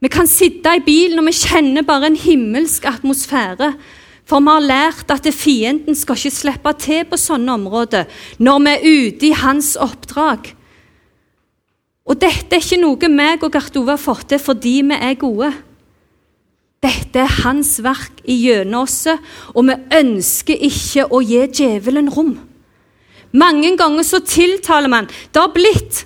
Vi 0.01 0.09
kan 0.13 0.29
sitte 0.29 0.75
i 0.77 0.83
bilen 0.85 1.21
og 1.21 1.29
vi 1.29 1.37
kjenner 1.37 1.85
bare 1.85 2.09
en 2.09 2.17
himmelsk 2.17 2.85
atmosfære. 2.89 3.71
For 4.27 4.43
vi 4.43 4.51
har 4.51 4.65
lært 4.65 5.11
at 5.13 5.27
fienden 5.31 5.95
skal 5.95 6.19
ikke 6.19 6.35
slippe 6.35 6.73
til 6.83 7.05
på 7.07 7.19
sånne 7.19 7.53
områder 7.55 8.09
når 8.43 8.63
vi 8.65 8.73
er 8.73 8.87
ute 8.87 9.29
i 9.29 9.37
hans 9.39 9.75
oppdrag. 9.79 10.51
Og 12.07 12.19
dette 12.19 12.55
er 12.55 12.63
ikke 12.63 12.79
noe 12.81 13.11
meg 13.11 13.43
og 13.43 13.55
Gert 13.55 13.75
Ove 13.79 13.95
har 13.95 14.01
fått 14.01 14.29
til 14.31 14.43
fordi 14.43 14.81
vi 14.87 14.99
er 14.99 15.15
gode. 15.19 15.51
Dette 16.83 17.23
er 17.23 17.39
hans 17.41 17.77
verk 17.83 18.21
i 18.29 18.35
gjennom 18.45 18.85
oss, 18.85 19.07
og 19.55 19.65
vi 19.67 19.75
ønsker 19.97 20.67
ikke 20.67 21.07
å 21.09 21.23
gi 21.25 21.41
djevelen 21.59 22.11
rom. 22.13 22.35
Mange 23.35 23.73
ganger 23.79 24.05
så 24.07 24.21
tiltaler 24.23 24.91
man. 24.91 25.09
Det 25.33 25.41
har 25.41 25.55
blitt 25.55 26.05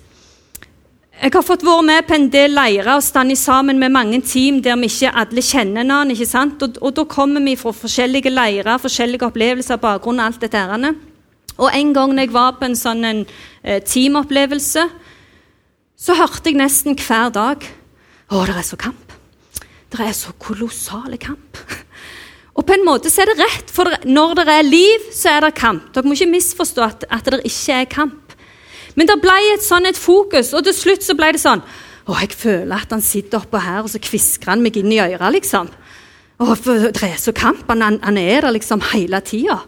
Jeg 1.21 1.35
har 1.35 1.43
fått 1.45 1.61
vært 1.61 1.85
med 1.85 2.05
på 2.09 2.15
en 2.15 2.23
del 2.33 2.55
leirer 2.57 2.95
og 2.95 3.03
stått 3.05 3.37
sammen 3.37 3.77
med 3.77 3.93
mange 3.93 4.17
team 4.25 4.55
der 4.65 4.79
vi 4.81 4.87
ikke 4.89 5.11
alle 5.21 5.41
kjenner 5.45 5.85
noen. 5.85 6.09
ikke 6.15 6.25
sant? 6.25 6.63
Og, 6.65 6.79
og 6.81 6.95
da 6.97 7.03
kommer 7.05 7.43
vi 7.45 7.53
fra 7.59 7.69
forskjellige 7.77 8.31
leirer, 8.33 8.81
forskjellige 8.81 9.27
opplevelser, 9.27 9.77
bakgrunn 9.77 10.23
alt 10.23 10.41
dette. 10.41 10.57
Her. 10.57 10.95
Og 11.61 11.69
en 11.69 11.91
gang 11.93 12.15
når 12.15 12.25
jeg 12.25 12.33
var 12.33 12.57
på 12.57 12.65
en 12.65 12.79
sånn 12.79 13.05
en, 13.05 13.21
eh, 13.61 13.83
teamopplevelse, 13.85 14.87
så 16.01 16.17
hørte 16.17 16.49
jeg 16.49 16.57
nesten 16.57 16.97
hver 16.97 17.29
dag 17.29 17.69
Å, 18.31 18.41
det 18.47 18.57
er 18.57 18.65
så 18.65 18.77
kamp. 18.79 19.13
Det 19.91 20.01
er 20.01 20.13
så 20.17 20.33
kolossale 20.39 21.21
kamp. 21.21 21.61
Og 22.57 22.65
på 22.65 22.73
en 22.73 22.85
måte 22.87 23.11
så 23.11 23.21
er 23.21 23.29
det 23.29 23.43
rett, 23.43 23.69
for 23.69 23.93
når 24.07 24.39
det 24.39 24.45
er 24.55 24.65
liv, 24.65 25.09
så 25.13 25.35
er 25.35 25.45
det 25.45 25.53
kamp. 25.59 25.91
Dere 25.93 26.07
må 26.07 26.15
ikke 26.17 26.33
misforstå 26.33 26.85
at, 26.87 27.05
at 27.11 27.29
det 27.29 27.43
ikke 27.45 27.77
er 27.77 27.91
kamp. 27.91 28.20
Men 28.95 29.07
det 29.07 29.17
ble 29.23 29.37
et 29.53 29.63
sånn 29.63 29.87
et 29.87 29.99
fokus, 29.99 30.51
og 30.57 30.65
til 30.67 30.75
slutt 30.75 31.05
så 31.05 31.15
ble 31.17 31.31
det 31.35 31.41
sånn 31.41 31.63
Å, 32.01 32.15
jeg 32.17 32.33
føler 32.33 32.73
at 32.75 32.91
han 32.91 33.03
sitter 33.05 33.39
oppå 33.39 33.59
her, 33.61 33.83
og 33.85 33.91
så 33.93 34.01
kvisker 34.01 34.49
han 34.51 34.63
meg 34.63 34.79
inn 34.79 34.91
i 34.91 34.99
øret, 35.03 35.27
liksom. 35.35 35.69
Å, 36.41 36.55
det 36.57 37.03
er 37.05 37.19
så 37.21 37.31
kamp. 37.37 37.67
Han, 37.69 37.99
han 38.01 38.17
er 38.17 38.41
der 38.41 38.55
liksom 38.55 38.81
hele 38.89 39.19
tida. 39.21 39.59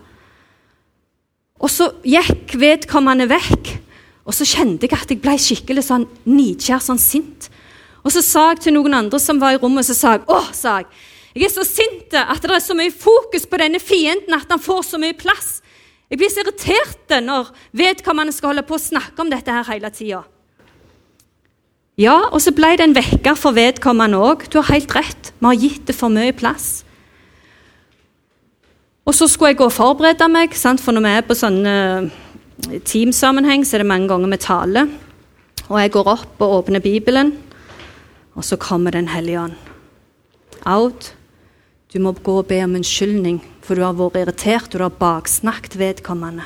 Og 1.62 1.70
så 1.72 1.92
gikk 2.04 2.56
vedkommende 2.60 3.30
vekk, 3.30 3.70
og 4.26 4.36
så 4.36 4.48
kjente 4.48 4.90
jeg 4.90 4.98
at 4.98 5.14
jeg 5.14 5.22
ble 5.24 5.38
skikkelig 5.40 5.86
sånn 5.86 6.08
nidkjær, 6.26 6.82
sånn 6.84 7.00
sint. 7.00 7.52
Og 8.04 8.12
så 8.12 8.24
sa 8.26 8.50
jeg 8.52 8.66
til 8.66 8.76
noen 8.76 8.98
andre 8.98 9.20
som 9.22 9.40
var 9.40 9.56
i 9.56 9.62
rommet, 9.62 9.88
så 9.88 9.96
sa 9.96 10.18
jeg, 10.18 10.26
å, 10.28 10.42
sa 10.56 10.80
jeg, 10.82 10.90
jeg 11.34 11.48
er 11.48 11.54
så 11.54 11.64
sint 11.66 12.14
at 12.20 12.44
det 12.44 12.52
er 12.54 12.62
så 12.62 12.76
mye 12.78 12.94
fokus 12.94 13.48
på 13.50 13.58
denne 13.62 13.80
fienden 13.82 14.36
at 14.38 14.52
han 14.52 14.62
får 14.62 14.84
så 14.92 15.00
mye 15.02 15.16
plass. 15.18 15.62
Jeg 16.13 16.19
blir 16.21 16.30
så 16.30 16.43
irritert 16.43 17.13
når 17.26 17.47
vedkommende 17.73 18.34
skal 18.36 18.52
holde 18.52 18.62
på 18.69 18.78
å 18.78 18.82
snakke 18.82 19.17
om 19.23 19.32
dette 19.34 19.49
her 19.49 19.65
hele 19.65 19.89
tida. 19.89 20.19
Ja, 21.97 22.28
og 22.30 22.38
så 22.45 22.52
ble 22.54 22.76
det 22.78 22.86
en 22.86 22.93
vekker 22.93 23.34
for 23.34 23.58
vedkommende 23.58 24.19
òg. 24.21 24.43
Du 24.45 24.60
har 24.60 24.69
helt 24.69 24.93
rett. 24.93 25.32
Vi 25.39 25.47
har 25.47 25.58
gitt 25.58 25.88
det 25.89 25.95
for 25.97 26.13
mye 26.13 26.36
plass. 26.38 26.84
Og 29.10 29.17
så 29.17 29.26
skulle 29.26 29.56
jeg 29.56 29.60
gå 29.63 29.65
og 29.65 29.73
forberede 29.73 30.28
meg, 30.30 30.54
sant? 30.54 30.82
for 30.86 30.93
når 30.93 31.04
vi 31.06 31.13
er 31.17 31.26
på 31.26 31.38
sånne 31.38 31.73
eh, 32.06 32.78
teamsammenheng, 32.86 33.65
så 33.65 33.80
er 33.80 33.82
det 33.82 33.89
mange 33.89 34.12
ganger 34.12 34.36
vi 34.36 34.39
taler. 34.45 34.93
Og 35.65 35.80
jeg 35.82 35.95
går 35.97 36.12
opp 36.13 36.45
og 36.45 36.54
åpner 36.60 36.84
Bibelen, 36.84 37.34
og 38.38 38.45
så 38.45 38.62
kommer 38.62 38.93
Den 38.93 39.10
hellige 39.10 39.41
ånd. 39.47 39.58
Out. 40.62 41.15
Du 41.89 41.97
må 41.99 42.13
gå 42.13 42.38
og 42.38 42.47
be 42.54 42.62
om 42.62 42.78
unnskyldning, 42.78 43.41
for 43.63 43.80
du 43.80 43.86
har 43.86 43.95
vært 43.95 44.19
irritert, 44.19 44.73
og 44.73 44.80
du 44.80 44.86
har 44.86 44.99
baksnakket 44.99 45.78
vedkommende. 45.80 46.45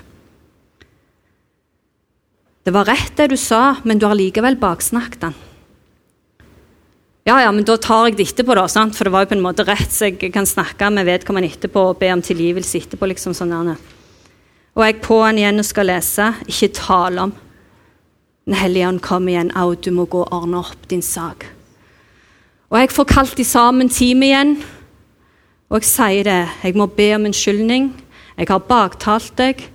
Det 2.67 2.73
var 2.75 2.89
rett 2.89 3.13
det 3.15 3.30
du 3.32 3.38
sa, 3.39 3.77
men 3.88 3.99
du 3.99 4.06
har 4.06 4.17
likevel 4.17 4.58
baksnakket 4.60 5.30
han. 5.30 5.38
Ja, 7.27 7.41
ja, 7.43 7.51
men 7.51 7.65
da 7.67 7.75
tar 7.80 8.06
jeg 8.08 8.15
det 8.15 8.30
etterpå, 8.30 8.56
da, 8.56 8.67
sant? 8.71 8.95
for 8.95 9.08
det 9.08 9.12
var 9.12 9.25
jo 9.25 9.32
på 9.34 9.36
en 9.36 9.43
måte 9.43 9.65
rett, 9.67 9.91
så 9.91 10.08
jeg 10.08 10.32
kan 10.32 10.47
snakke 10.47 10.88
med 10.95 11.08
vedkommende 11.08 11.49
etterpå 11.51 11.89
og 11.89 11.97
be 11.99 12.12
om 12.13 12.23
tilgivelse 12.23 12.80
etterpå. 12.80 13.10
liksom 13.12 13.36
sånn 13.36 13.51
der. 13.51 13.82
Og 14.77 14.86
jeg 14.86 15.01
på 15.03 15.17
han 15.23 15.39
igjen 15.39 15.60
og 15.60 15.67
skal 15.67 15.89
lese, 15.89 16.30
ikke 16.47 16.69
tale 16.77 17.25
om. 17.27 17.34
Den 18.47 18.56
hellige 18.56 18.88
ånd 18.88 19.01
kommer 19.03 19.34
igjen. 19.34 19.51
Au, 19.60 19.75
du 19.75 19.91
må 19.91 20.06
gå 20.06 20.21
og 20.23 20.32
ordne 20.32 20.62
opp 20.62 20.88
din 20.88 21.03
sak. 21.03 21.49
Og 22.71 22.80
jeg 22.80 22.93
får 22.95 23.08
kalt 23.12 23.36
de 23.36 23.43
sammen 23.47 23.89
teamet 23.91 24.30
igjen. 24.30 24.53
Og 25.67 25.82
jeg 25.82 25.89
sier 25.89 26.27
det. 26.27 26.43
Jeg 26.63 26.77
må 26.80 26.88
be 26.88 27.10
om 27.15 27.27
unnskyldning. 27.27 27.89
Jeg 28.38 28.51
har 28.51 28.69
baktalt 28.69 29.34
deg 29.39 29.67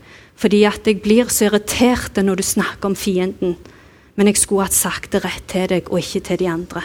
fordi 0.43 0.65
at 0.67 0.89
jeg 0.89 0.99
blir 1.05 1.29
så 1.31 1.47
irritert 1.47 2.17
når 2.19 2.41
du 2.41 2.43
snakker 2.43 2.89
om 2.89 2.97
fienden. 2.99 3.53
Men 4.19 4.27
jeg 4.27 4.41
skulle 4.41 4.65
hatt 4.67 4.75
sagt 4.75 5.13
det 5.15 5.21
rett 5.23 5.45
til 5.47 5.69
deg, 5.71 5.87
og 5.87 6.01
ikke 6.01 6.23
til 6.27 6.41
de 6.41 6.49
andre. 6.51 6.83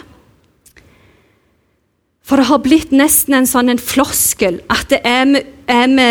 For 2.28 2.38
det 2.38 2.50
har 2.52 2.60
blitt 2.62 2.92
nesten 2.94 3.34
en 3.34 3.48
sånn 3.50 3.72
en 3.72 3.82
floskel 3.82 4.60
at 4.70 4.92
det 4.92 5.00
er 5.08 5.26
vi, 5.32 5.42
er 5.72 5.90
vi 5.90 6.08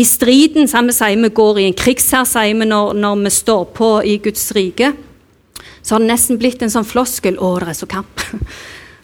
i 0.00 0.04
striden, 0.08 0.66
som 0.70 0.88
vi 0.88 0.96
sier 0.96 1.20
vi 1.20 1.30
går 1.36 1.60
i 1.60 1.68
en 1.68 1.76
krigshær, 1.76 2.24
sier 2.26 2.56
vi 2.56 2.66
når, 2.66 2.94
når, 2.96 3.22
vi 3.26 3.34
står 3.36 3.66
på 3.76 3.90
i 4.08 4.16
Guds 4.24 4.48
rike. 4.56 4.94
Så 5.84 5.94
har 5.94 6.02
det 6.02 6.10
nesten 6.10 6.40
blitt 6.40 6.64
en 6.64 6.72
sånn 6.72 6.88
floskel. 6.88 7.36
Å, 7.38 7.54
det 7.60 7.74
er 7.74 7.78
så 7.84 7.90
kamp. 7.90 8.24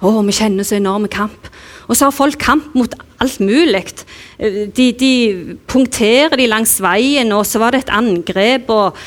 Å, 0.00 0.14
vi 0.24 0.33
kjenner 0.33 0.64
så 0.64 0.78
enorme 0.80 1.12
kamp. 1.12 1.50
Og 1.90 1.98
så 1.98 2.07
har 2.07 2.14
folk 2.14 2.38
kamp 2.38 2.74
mot 2.79 2.92
alt 3.20 3.40
mulig. 3.42 3.83
De, 4.38 4.87
de 4.94 5.14
punkterer 5.68 6.38
de 6.38 6.46
langs 6.46 6.76
veien, 6.83 7.33
og 7.35 7.42
så 7.48 7.59
var 7.62 7.74
det 7.74 7.85
et 7.85 7.94
angrep. 7.98 8.70
og 8.70 9.00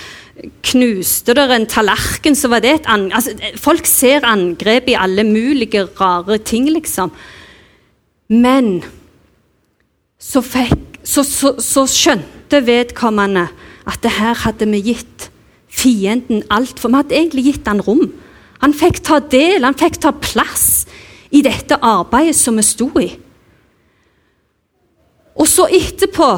Knuste 0.65 1.36
der 1.38 1.54
en 1.56 1.69
tallerken, 1.69 2.36
så 2.36 2.50
var 2.52 2.63
det 2.65 2.74
et 2.76 2.89
angrep. 2.91 3.15
Altså, 3.22 3.54
folk 3.62 3.88
ser 3.88 4.28
angrep 4.28 4.89
i 4.91 4.98
alle 5.00 5.24
mulige 5.24 5.86
rare 6.02 6.41
ting, 6.43 6.67
liksom. 6.74 7.13
Men 8.34 8.82
så, 10.19 10.41
fikk, 10.43 11.00
så, 11.08 11.24
så, 11.24 11.54
så 11.63 11.86
skjønte 11.88 12.60
vedkommende 12.67 13.48
at 13.88 14.04
det 14.04 14.12
her 14.17 14.36
hadde 14.43 14.67
vi 14.72 14.82
gitt 14.91 15.30
fienden 15.74 16.43
altfor 16.54 16.91
Vi 16.91 17.00
hadde 17.00 17.15
egentlig 17.17 17.46
gitt 17.48 17.67
han 17.67 17.82
rom. 17.84 18.12
Han 18.63 18.76
fikk 18.76 19.02
ta 19.04 19.22
del, 19.32 19.63
han 19.63 19.80
fikk 19.80 20.02
ta 20.04 20.12
plass 20.15 20.84
i 21.34 21.41
dette 21.41 21.80
arbeidet 21.82 22.38
som 22.38 22.58
vi 22.58 22.65
sto 22.65 22.89
i. 23.02 23.10
Og 25.34 25.50
så 25.50 25.65
etterpå, 25.74 26.30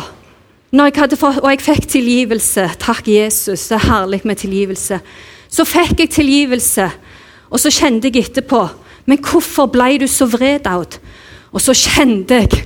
jeg 0.76 1.18
fått, 1.20 1.42
og 1.44 1.50
jeg 1.52 1.64
fikk 1.64 1.86
tilgivelse 1.88 2.66
Takk, 2.80 3.08
Jesus, 3.08 3.68
det 3.70 3.78
er 3.78 3.88
herlig 3.90 4.22
med 4.28 4.40
tilgivelse. 4.40 5.00
Så 5.48 5.66
fikk 5.68 6.02
jeg 6.04 6.12
tilgivelse, 6.16 6.88
og 7.52 7.62
så 7.62 7.72
kjente 7.72 8.10
jeg 8.12 8.26
etterpå 8.26 8.66
Men 9.06 9.22
hvorfor 9.22 9.70
ble 9.70 10.00
du 10.02 10.08
så 10.10 10.26
vred, 10.26 10.66
Aud? 10.68 10.98
Og 11.54 11.62
så 11.62 11.76
kjente 11.78 12.40
jeg 12.42 12.64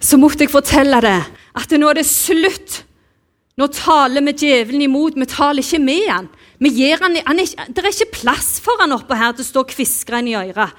Så 0.00 0.16
måtte 0.16 0.44
jeg 0.44 0.52
fortelle 0.52 1.00
det, 1.02 1.18
at 1.54 1.74
nå 1.76 1.88
er 1.88 2.00
det 2.00 2.06
slutt. 2.08 2.82
Nå 3.58 3.68
taler 3.68 4.24
vi 4.24 4.32
djevelen 4.32 4.86
imot, 4.86 5.18
vi 5.18 5.28
taler 5.28 5.62
ikke 5.62 5.82
med 5.82 6.08
han. 6.08 6.30
Han, 6.62 7.16
han 7.26 7.42
er, 7.42 7.52
det 7.74 7.82
er 7.82 7.90
ikke 7.90 8.20
plass 8.22 8.60
for 8.62 8.78
han 8.78 8.94
oppå 8.94 9.16
her 9.18 9.34
til 9.34 9.42
å 9.42 9.48
stå 9.48 9.64
og 9.64 9.72
kviskre 9.72 10.20
inn 10.22 10.30
i 10.30 10.36
øret. 10.38 10.76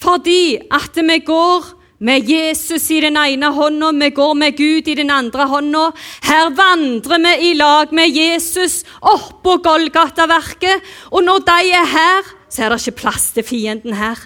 Fordi 0.00 0.56
at 0.72 0.96
vi 0.96 1.18
går 1.22 1.68
med 2.00 2.28
Jesus 2.28 2.86
i 2.90 3.02
den 3.04 3.18
ene 3.20 3.50
hånda, 3.52 3.92
vi 3.92 4.08
går 4.16 4.34
med 4.40 4.56
Gud 4.56 4.88
i 4.88 4.96
den 4.96 5.12
andre 5.12 5.44
hånda. 5.50 5.90
Her 6.24 6.48
vandrer 6.56 7.20
vi 7.26 7.50
i 7.50 7.54
lag 7.58 7.92
med 7.92 8.16
Jesus 8.16 8.80
oppå 9.04 9.58
Golgataverket. 9.60 10.80
Og 11.12 11.26
når 11.26 11.44
de 11.44 11.58
er 11.76 11.90
her, 11.92 12.34
så 12.48 12.64
er 12.64 12.72
det 12.72 12.80
ikke 12.80 13.02
plass 13.02 13.30
til 13.36 13.44
fienden 13.46 13.98
her. 14.00 14.18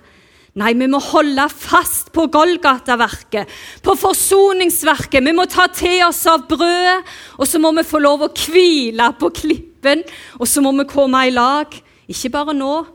Nei, 0.55 0.70
vi 0.79 0.87
må 0.87 1.00
holde 1.03 1.48
fast 1.50 2.12
på 2.14 2.29
Golgata-verket, 2.31 3.50
på 3.83 3.96
forsoningsverket. 3.98 5.18
Vi 5.27 5.35
må 5.35 5.48
ta 5.50 5.66
til 5.74 6.05
oss 6.07 6.22
av 6.31 6.46
brødet, 6.46 7.03
og 7.42 7.50
så 7.50 7.59
må 7.59 7.74
vi 7.74 7.83
få 7.83 7.98
lov 7.98 8.22
å 8.22 8.31
hvile 8.31 9.11
på 9.18 9.35
klippet 9.35 9.73
gruppen, 9.85 10.05
og 10.40 10.49
så 10.49 10.62
må 10.62 10.73
vi 10.73 10.88
komme 10.88 11.27
i 11.27 11.33
lag. 11.33 11.66
Ikke 12.09 12.31
bare 12.31 12.55
nå. 12.55 12.87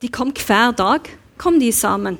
De 0.00 0.08
kom 0.08 0.32
hver 0.32 0.72
dag, 0.72 1.00
kom 1.38 1.58
de 1.58 1.72
sammen. 1.72 2.18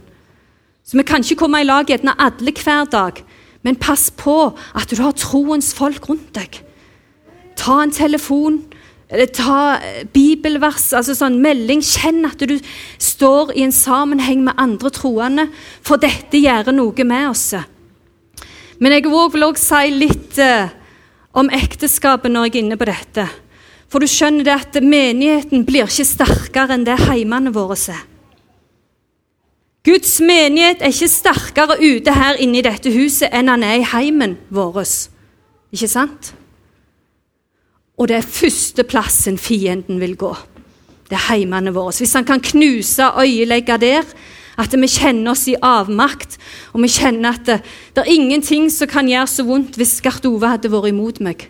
Så 0.84 0.96
vi 0.96 1.04
kan 1.04 1.22
ikke 1.22 1.44
komme 1.44 1.60
i 1.60 1.66
lag 1.66 1.86
gjerne 1.86 2.16
alle 2.18 2.52
hver 2.52 2.88
dag, 2.88 3.22
men 3.62 3.76
pass 3.76 4.10
på 4.10 4.54
at 4.74 4.90
du 4.90 5.02
har 5.02 5.12
troens 5.12 5.74
folk 5.74 6.08
rundt 6.08 6.32
deg. 6.34 6.62
Ta 7.56 7.82
en 7.82 7.92
telefon, 7.92 8.62
ta 9.34 9.76
eh, 9.76 10.04
bibelvers, 10.12 10.92
altså 10.94 11.14
sånn 11.14 11.40
melding. 11.42 11.82
Kjenn 11.82 12.24
at 12.24 12.40
du 12.40 12.56
står 12.98 13.52
i 13.56 13.66
en 13.66 13.74
sammenheng 13.74 14.44
med 14.46 14.56
andre 14.56 14.90
troende, 14.90 15.48
for 15.82 16.00
dette 16.00 16.40
gjør 16.40 16.72
noe 16.72 17.04
med 17.04 17.28
oss. 17.30 17.52
Men 18.78 18.94
jeg 18.94 19.04
vil 19.10 19.44
også 19.44 19.82
si 19.82 19.92
litt 19.92 20.38
eh, 20.40 20.70
om 21.36 21.50
ekteskapet 21.52 22.32
når 22.32 22.48
jeg 22.48 22.54
er 22.54 22.64
inne 22.64 22.78
på 22.80 22.88
dette. 22.88 23.26
For 23.88 24.04
du 24.04 24.08
skjønner 24.10 24.44
det 24.44 24.54
at 24.54 24.78
menigheten 24.84 25.64
blir 25.68 25.88
ikke 25.88 26.04
sterkere 26.04 26.76
enn 26.76 26.84
det 26.84 26.98
heimene 27.08 27.52
våre 27.54 27.78
er. 27.88 28.04
Guds 29.88 30.18
menighet 30.20 30.82
er 30.82 30.92
ikke 30.92 31.08
sterkere 31.08 31.78
ute 31.80 32.12
her 32.12 32.36
inne 32.42 32.60
i 32.60 32.66
dette 32.66 32.90
huset 32.92 33.32
enn 33.32 33.48
han 33.48 33.64
er 33.64 33.78
i 33.80 33.86
heimen 33.88 34.36
vår. 34.52 34.82
Ikke 35.72 35.88
sant? 35.88 36.32
Og 37.98 38.10
det 38.10 38.18
er 38.18 38.28
førsteplassen 38.28 39.38
fienden 39.40 40.00
vil 40.02 40.16
gå. 40.18 40.34
Det 41.08 41.16
er 41.16 41.28
heimene 41.30 41.72
våre. 41.72 41.94
Hvis 41.96 42.12
han 42.18 42.26
kan 42.28 42.42
knuse 42.44 43.08
øyelegge 43.16 43.78
der, 43.80 44.04
at 44.58 44.74
vi 44.74 44.90
kjenner 44.90 45.32
oss 45.32 45.46
i 45.48 45.56
avmakt, 45.62 46.36
og 46.74 46.82
vi 46.82 46.90
kjenner 46.92 47.38
at 47.38 47.46
det, 47.46 47.58
det 47.94 48.04
er 48.04 48.12
ingenting 48.12 48.68
som 48.74 48.90
kan 48.90 49.08
gjøre 49.08 49.30
så 49.30 49.46
vondt 49.46 49.78
hvis 49.78 50.00
Gart 50.04 50.26
Ove 50.28 50.50
hadde 50.52 50.70
vært 50.72 50.90
imot 50.90 51.22
meg. 51.24 51.46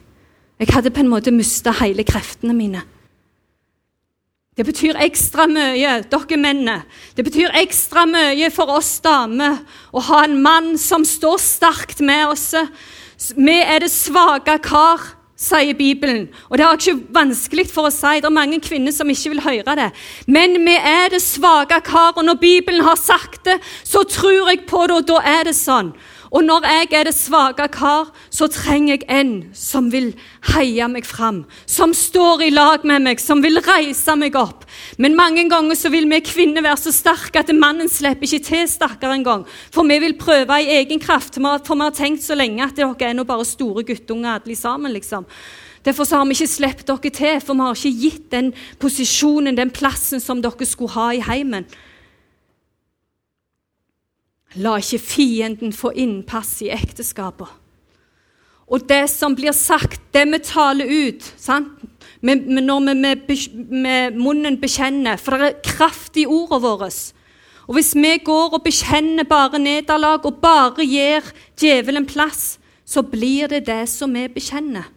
Jeg 0.59 0.73
hadde 0.75 0.90
på 0.90 1.05
en 1.05 1.11
måte 1.11 1.35
mista 1.35 1.73
hele 1.81 2.05
kreftene 2.07 2.55
mine. 2.57 2.83
Det 4.59 4.64
betyr 4.66 4.99
ekstra 4.99 5.47
mye, 5.47 6.01
dere 6.11 6.38
mennene. 6.40 6.81
Det 7.14 7.23
betyr 7.23 7.55
ekstra 7.61 8.03
mye 8.11 8.49
for 8.51 8.73
oss 8.75 8.97
damer 9.05 9.61
å 9.94 10.03
ha 10.09 10.25
en 10.27 10.40
mann 10.42 10.73
som 10.83 11.07
står 11.07 11.38
sterkt 11.38 12.03
med 12.03 12.33
oss. 12.33 12.49
Vi 13.38 13.55
er 13.55 13.85
det 13.85 13.92
svake 13.94 14.59
kar 14.66 15.14
sier 15.38 15.77
Bibelen. 15.79 16.27
Og 16.51 16.59
det 16.59 16.66
er 16.66 16.79
ikke 16.81 17.14
vanskelig 17.14 17.68
for 17.71 17.87
å 17.87 17.94
si. 17.94 18.18
Det 18.18 18.27
er 18.27 18.35
mange 18.35 18.59
kvinner 18.62 18.94
som 18.94 19.09
ikke 19.11 19.37
vil 19.37 19.44
høre 19.44 19.77
det. 19.79 19.88
Men 20.27 20.59
vi 20.66 20.75
er 20.75 21.12
det 21.14 21.23
svake 21.23 21.79
kar, 21.87 22.16
og 22.16 22.27
når 22.27 22.40
Bibelen 22.42 22.83
har 22.87 22.99
sagt 22.99 23.44
det, 23.47 23.61
så 23.87 24.03
tror 24.03 24.51
jeg 24.51 24.66
på 24.66 24.85
det, 24.87 24.99
og 24.99 25.07
da 25.12 25.23
er 25.38 25.47
det 25.49 25.55
sånn. 25.59 25.92
Og 26.28 26.44
når 26.44 26.66
jeg 26.68 26.88
er 26.92 27.06
det 27.08 27.14
svake 27.16 27.68
kar, 27.72 28.10
så 28.30 28.48
trenger 28.52 28.98
jeg 28.98 29.06
en 29.08 29.30
som 29.56 29.88
vil 29.92 30.10
heie 30.52 30.88
meg 30.90 31.06
fram. 31.08 31.44
Som 31.66 31.94
står 31.96 32.44
i 32.44 32.50
lag 32.52 32.84
med 32.88 33.06
meg, 33.06 33.22
som 33.22 33.40
vil 33.44 33.60
reise 33.64 34.16
meg 34.18 34.36
opp. 34.36 34.66
Men 35.00 35.16
mange 35.16 35.46
ganger 35.48 35.78
så 35.78 35.92
vil 35.92 36.08
vi 36.10 36.20
kvinner 36.24 36.64
være 36.64 36.82
så 36.82 36.92
sterke 36.92 37.40
at 37.40 37.54
mannen 37.56 37.88
slipper 37.88 38.28
ikke 38.28 38.44
til, 38.50 38.66
stakkar 38.68 39.16
engang. 39.16 39.46
For 39.72 39.88
vi 39.88 40.00
vil 40.04 40.18
prøve 40.20 40.60
i 40.60 40.74
egen 40.82 41.00
kraft. 41.00 41.40
For 41.40 41.74
vi 41.74 41.86
har 41.86 41.96
tenkt 41.96 42.26
så 42.26 42.36
lenge 42.36 42.66
at 42.66 42.76
dere 42.76 43.08
er 43.08 43.16
nå 43.16 43.24
bare 43.28 43.48
store 43.48 43.86
guttunger 43.88 44.36
alle 44.36 44.56
sammen, 44.56 44.92
liksom. 44.92 45.26
Derfor 45.84 46.04
har 46.12 46.26
vi 46.26 46.34
ikke 46.36 46.50
sluppet 46.50 46.88
dere 46.88 47.10
til, 47.14 47.40
for 47.40 47.56
vi 47.56 47.64
har 47.64 47.76
ikke 47.78 48.00
gitt 48.02 48.30
den 48.34 48.50
posisjonen, 48.82 49.56
den 49.56 49.70
plassen 49.72 50.20
som 50.20 50.42
dere 50.44 50.66
skulle 50.68 50.92
ha 50.92 51.12
i 51.16 51.22
heimen. 51.24 51.64
La 54.56 54.78
ikke 54.80 55.00
fienden 55.02 55.74
få 55.76 55.92
innpass 55.92 56.62
i 56.64 56.70
ekteskapet. 56.72 57.48
Og 58.68 58.84
det 58.88 59.06
som 59.12 59.37
blir 59.37 59.52
sagt, 59.56 60.00
det 60.12 60.26
vi 60.28 60.40
taler 60.44 60.88
ut 60.88 61.24
sant? 61.40 61.72
Når 62.20 62.80
vi 62.82 62.94
med, 62.98 63.28
med 63.70 64.16
munnen 64.18 64.56
bekjenner 64.58 65.20
For 65.22 65.38
det 65.38 65.46
er 65.46 65.61
kraft 65.62 66.16
i 66.18 66.24
ordene 66.26 66.64
våre. 66.64 66.88
Og 67.68 67.76
hvis 67.76 67.92
vi 67.94 68.16
går 68.24 68.56
og 68.56 68.64
bekjenner 68.64 69.28
bare 69.28 69.61
nederlag 69.61 70.24
og 70.26 70.40
bare 70.42 70.84
gir 70.88 71.24
djevelen 71.61 72.08
plass, 72.08 72.58
så 72.84 73.04
blir 73.04 73.48
det 73.48 73.66
det 73.66 73.84
som 73.92 74.14
vi 74.16 74.24
bekjenner. 74.32 74.88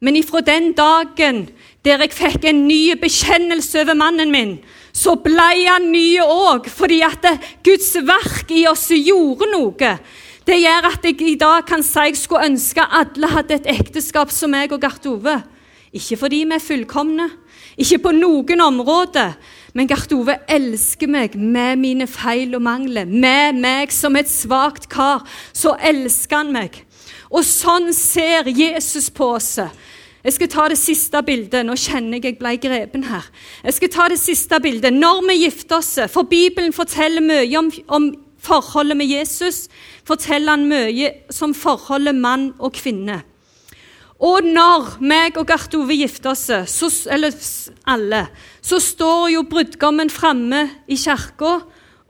Men 0.00 0.16
ifra 0.16 0.40
den 0.40 0.72
dagen 0.76 1.46
der 1.84 2.02
jeg 2.04 2.16
fikk 2.16 2.44
en 2.48 2.66
ny 2.68 2.96
bekjennelse 3.00 3.84
over 3.84 3.96
mannen 3.96 4.32
min, 4.32 4.56
så 4.96 5.16
ble 5.20 5.50
han 5.66 5.90
ny 5.92 6.16
òg, 6.24 6.70
fordi 6.72 7.02
at 7.04 7.26
Guds 7.66 7.92
verk 8.06 8.52
i 8.54 8.64
oss 8.70 8.88
gjorde 8.96 9.50
noe. 9.52 9.90
Det 10.46 10.56
gjør 10.62 10.88
at 10.92 11.04
jeg 11.04 11.20
i 11.26 11.34
dag 11.40 11.66
kan 11.66 11.82
si 11.84 12.06
jeg 12.06 12.16
skulle 12.20 12.46
ønske 12.46 12.84
alle 12.84 13.28
hadde 13.32 13.58
et 13.58 13.68
ekteskap 13.76 14.30
som 14.32 14.52
meg 14.54 14.72
og 14.72 14.80
Gart 14.84 15.06
Ove. 15.10 15.40
Ikke 15.96 16.18
fordi 16.20 16.44
vi 16.44 16.54
er 16.54 16.62
fullkomne, 16.62 17.26
ikke 17.76 17.98
på 18.04 18.12
noen 18.16 18.62
områder, 18.62 19.34
men 19.76 19.88
Gart 19.90 20.12
Ove 20.16 20.38
elsker 20.48 21.10
meg 21.10 21.36
med 21.36 21.82
mine 21.82 22.06
feil 22.08 22.54
og 22.56 22.64
mangler. 22.64 23.08
Med 23.10 23.58
meg 23.60 23.92
som 23.92 24.16
et 24.16 24.30
svakt 24.30 24.88
kar, 24.92 25.26
så 25.52 25.74
elsker 25.76 26.40
han 26.40 26.54
meg. 26.54 26.78
Og 27.28 27.42
sånn 27.44 27.90
ser 27.96 28.48
Jesus 28.48 29.10
på 29.10 29.34
oss. 29.36 29.56
Jeg 30.26 30.34
skal 30.34 30.48
ta 30.50 30.64
det 30.66 30.78
siste 30.80 31.20
bildet. 31.22 31.62
Nå 31.62 31.76
kjenner 31.78 32.18
jeg 32.18 32.32
jeg 32.32 32.38
ble 32.40 32.56
grepen 32.58 33.04
her. 33.06 33.26
Jeg 33.62 33.76
skal 33.76 33.90
ta 33.94 34.06
det 34.10 34.18
siste 34.18 34.58
bildet. 34.58 34.90
Når 34.90 35.20
vi 35.28 35.36
gifter 35.44 35.78
oss 35.78 35.92
For 36.10 36.26
Bibelen 36.26 36.72
forteller 36.74 37.22
mye 37.22 37.58
om, 37.60 37.70
om 37.86 38.08
forholdet 38.42 38.96
med 38.98 39.06
Jesus. 39.06 39.68
Forteller 40.06 40.56
han 40.56 40.66
mye 40.66 41.12
som 41.30 41.54
forholdet 41.54 42.18
mann 42.18 42.48
og 42.58 42.74
kvinne. 42.74 43.20
Og 44.18 44.42
når 44.42 44.96
meg 45.04 45.36
og 45.38 45.46
Gart 45.46 45.74
Ove 45.78 45.94
gifter 45.94 46.32
oss, 46.32 46.48
så, 46.72 46.88
eller 47.12 47.36
alle, 47.86 48.22
så 48.64 48.80
står 48.82 49.28
jo 49.34 49.42
brudgommen 49.46 50.10
framme 50.10 50.62
i 50.88 50.96
kirka, 50.96 51.60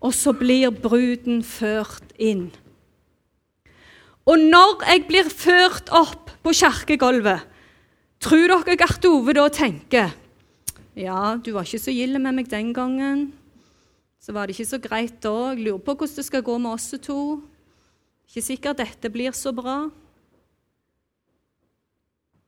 og 0.01 0.15
så 0.15 0.33
blir 0.39 0.71
bruden 0.71 1.43
ført 1.45 2.15
inn. 2.17 2.47
Og 4.25 4.39
når 4.39 4.87
jeg 4.87 5.05
blir 5.11 5.29
ført 5.29 5.91
opp 5.91 6.31
på 6.47 6.55
kirkegulvet, 6.57 7.43
Tror 8.27 8.51
dere 8.51 8.75
Gart 8.75 9.05
Ove 9.07 9.37
da 9.37 9.45
tenker 9.55 10.15
ja, 10.97 11.37
du 11.37 11.53
var 11.53 11.67
ikke 11.67 11.79
så 11.79 11.93
gild 11.93 12.17
med 12.17 12.33
meg 12.39 12.47
den 12.49 12.71
gangen. 12.73 13.27
Så 14.17 14.33
var 14.33 14.49
det 14.49 14.55
ikke 14.57 14.71
så 14.71 14.79
greit 14.81 15.19
da. 15.21 15.53
Jeg 15.53 15.67
lurer 15.67 15.83
på 15.85 15.93
hvordan 15.93 16.17
det 16.17 16.25
skal 16.25 16.45
gå 16.47 16.55
med 16.57 16.73
oss 16.73 16.87
to. 17.05 17.19
Ikke 18.31 18.43
sikkert 18.47 18.81
dette 18.81 19.11
blir 19.13 19.37
så 19.37 19.53
bra. 19.53 19.75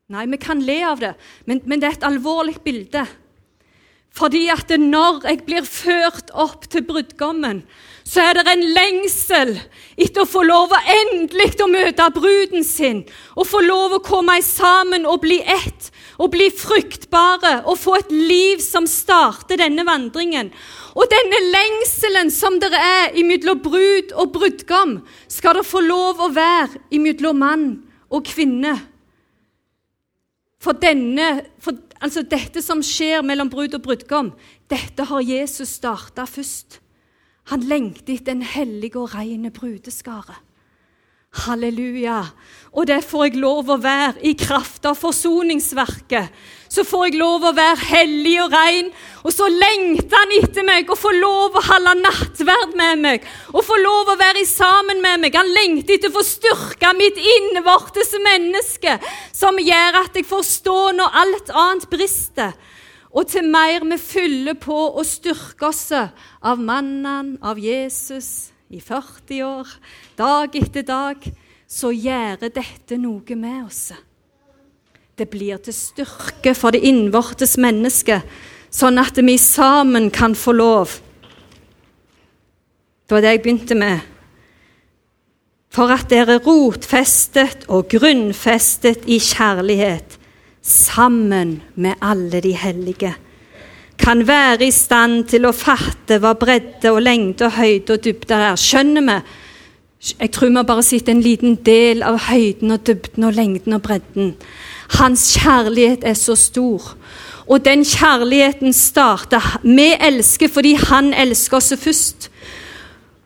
Nei, 0.08 0.24
vi 0.32 0.40
kan 0.40 0.64
le 0.64 0.78
av 0.88 1.04
det, 1.04 1.12
men, 1.44 1.60
men 1.68 1.76
det 1.82 1.90
er 1.90 1.98
et 1.98 2.08
alvorlig 2.08 2.56
bilde. 2.64 3.04
Fordi 4.18 4.48
at 4.50 4.72
når 4.82 5.22
jeg 5.28 5.44
blir 5.46 5.66
ført 5.66 6.32
opp 6.34 6.66
til 6.70 6.82
brudgommen, 6.86 7.62
så 8.08 8.24
er 8.24 8.38
det 8.38 8.50
en 8.50 8.64
lengsel 8.72 9.52
etter 10.00 10.24
å 10.24 10.28
få 10.28 10.42
lov 10.46 10.72
å 10.72 10.80
endelig 10.94 11.58
å 11.60 11.68
møte 11.70 12.06
bruden 12.16 12.64
sin. 12.66 13.02
Og 13.36 13.46
få 13.46 13.60
lov 13.62 13.98
å 13.98 14.02
komme 14.04 14.38
sammen 14.42 15.06
og 15.06 15.20
bli 15.26 15.38
ett, 15.44 15.90
og 16.18 16.32
bli 16.34 16.48
fruktbare 16.50 17.60
og 17.68 17.78
få 17.78 17.98
et 18.00 18.10
liv 18.14 18.62
som 18.64 18.88
starter 18.90 19.60
denne 19.60 19.84
vandringen. 19.86 20.50
Og 20.98 21.06
denne 21.12 21.42
lengselen 21.52 22.32
som 22.34 22.56
det 22.58 22.72
er 22.74 23.18
imellom 23.20 23.60
brud 23.62 24.14
og 24.18 24.32
brudgom, 24.34 24.98
skal 25.30 25.60
det 25.60 25.68
få 25.68 25.84
lov 25.84 26.24
å 26.24 26.32
være 26.34 26.80
imellom 26.96 27.44
mann 27.44 27.68
og 28.10 28.24
kvinne. 28.26 28.74
For, 30.58 30.74
denne, 30.74 31.44
for 31.62 31.76
altså 32.04 32.24
dette 32.26 32.62
som 32.64 32.82
skjer 32.84 33.24
mellom 33.26 33.50
brud 33.52 33.76
og 33.78 33.84
brudgom, 33.84 34.32
dette 34.70 35.06
har 35.10 35.24
Jesus 35.24 35.76
starta 35.78 36.26
først. 36.28 36.80
Han 37.52 37.64
lengter 37.64 38.18
etter 38.18 38.36
en 38.36 38.44
hellig 38.44 38.92
og 38.98 39.14
ren 39.14 39.48
brudeskare. 39.54 40.36
Halleluja. 41.44 42.22
Og 42.72 42.88
det 42.88 43.02
får 43.04 43.28
jeg 43.28 43.40
lov 43.40 43.70
å 43.72 43.80
være 43.80 44.20
i 44.26 44.34
kraft 44.38 44.86
av 44.88 44.96
forsoningsverket. 45.00 46.32
Så 46.68 46.84
får 46.84 47.06
jeg 47.06 47.18
lov 47.20 47.46
å 47.48 47.54
være 47.56 47.86
hellig 47.88 48.34
og 48.42 48.52
ren, 48.52 48.90
og 49.24 49.32
så 49.32 49.48
lengter 49.50 50.14
han 50.14 50.34
etter 50.36 50.66
meg 50.66 50.90
og 50.92 51.00
får 51.00 51.16
lov 51.16 51.56
å 51.56 51.62
holde 51.64 51.94
nattverd 52.00 52.74
med 52.78 53.00
meg 53.02 53.24
og 53.54 53.64
får 53.66 53.80
lov 53.82 54.12
å 54.12 54.18
være 54.20 54.44
sammen 54.48 55.00
med 55.04 55.24
meg. 55.24 55.38
Han 55.38 55.52
lengter 55.56 55.96
etter 55.96 56.12
å 56.12 56.18
få 56.18 56.24
styrke 56.26 56.92
mitt 56.96 57.18
innvortes 57.18 58.12
menneske, 58.24 58.98
som 59.32 59.58
gjør 59.60 60.02
at 60.04 60.18
jeg 60.18 60.28
får 60.28 60.44
stå 60.48 60.78
når 60.98 61.18
alt 61.22 61.54
annet 61.56 61.88
brister. 61.92 62.52
Og 63.16 63.24
til 63.32 63.48
mer 63.48 63.84
vi 63.88 63.96
fyller 64.00 64.58
på 64.60 64.76
og 64.76 65.04
styrke 65.08 65.70
oss 65.70 65.86
av 65.96 66.60
mannen, 66.60 67.36
av 67.40 67.58
Jesus, 67.58 68.52
i 68.68 68.82
40 68.84 69.40
år, 69.46 69.70
dag 70.18 70.56
etter 70.60 70.84
dag, 70.84 71.24
så 71.68 71.92
gjør 71.92 72.48
dette 72.48 73.00
noe 73.00 73.36
med 73.36 73.64
oss. 73.64 73.88
Det 75.18 75.26
blir 75.30 75.58
til 75.58 75.74
styrke 75.74 76.54
for 76.54 76.70
det 76.70 76.84
innvortes 76.86 77.56
mennesket, 77.58 78.22
sånn 78.70 79.00
at 79.02 79.18
vi 79.18 79.34
sammen 79.42 80.10
kan 80.14 80.36
få 80.38 80.54
lov. 80.54 80.94
Det 83.08 83.16
var 83.16 83.24
det 83.24 83.32
jeg 83.34 83.42
begynte 83.42 83.78
med. 83.78 84.04
For 85.74 85.90
at 85.90 86.06
dere 86.12 86.38
rotfestet 86.44 87.66
og 87.68 87.90
grunnfestet 87.90 89.08
i 89.10 89.18
kjærlighet, 89.18 90.14
sammen 90.62 91.58
med 91.74 91.98
alle 92.04 92.42
de 92.44 92.52
hellige 92.52 93.14
kan 94.08 94.22
være 94.28 94.68
i 94.68 94.72
stand 94.72 95.26
til 95.32 95.44
å 95.48 95.54
fatte 95.56 96.20
hva 96.22 96.34
bredde 96.38 96.92
og 96.94 97.02
lengde 97.02 97.44
og 97.48 97.56
høyde 97.58 97.96
og 97.96 98.04
dybde 98.04 98.38
er. 98.38 98.56
Skjønner 98.56 99.04
vi? 99.04 99.16
Jeg 100.14 100.30
tror 100.32 100.48
vi 100.48 100.56
har 100.56 100.68
bare 100.68 100.84
sett 100.86 101.10
en 101.10 101.20
liten 101.20 101.58
del 101.66 102.04
av 102.06 102.20
høyden 102.28 102.72
og 102.76 102.84
dybden 102.86 103.26
og 103.28 103.34
lengden 103.34 103.74
og 103.76 103.82
bredden. 103.82 104.30
Hans 104.88 105.36
kjærlighet 105.36 106.04
er 106.04 106.14
så 106.14 106.34
stor. 106.36 106.96
Og 107.48 107.64
den 107.64 107.84
kjærligheten 107.84 108.72
starter 108.72 109.60
Vi 109.62 109.94
elsker 110.00 110.48
fordi 110.52 110.74
han 110.74 111.14
elsker 111.14 111.56
oss 111.56 111.72
først. 111.76 112.30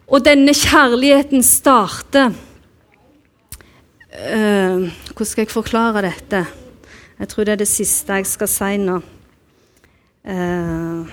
Og 0.06 0.24
denne 0.24 0.54
kjærligheten 0.54 1.42
starter 1.42 2.30
uh, 4.12 4.90
Hvordan 5.12 5.26
skal 5.26 5.42
jeg 5.42 5.50
forklare 5.50 6.02
dette? 6.02 6.46
Jeg 7.18 7.28
tror 7.28 7.44
det 7.44 7.52
er 7.52 7.56
det 7.56 7.68
siste 7.68 8.12
jeg 8.12 8.26
skal 8.26 8.48
si 8.48 8.76
nå. 8.76 9.00
Uh, 10.22 11.06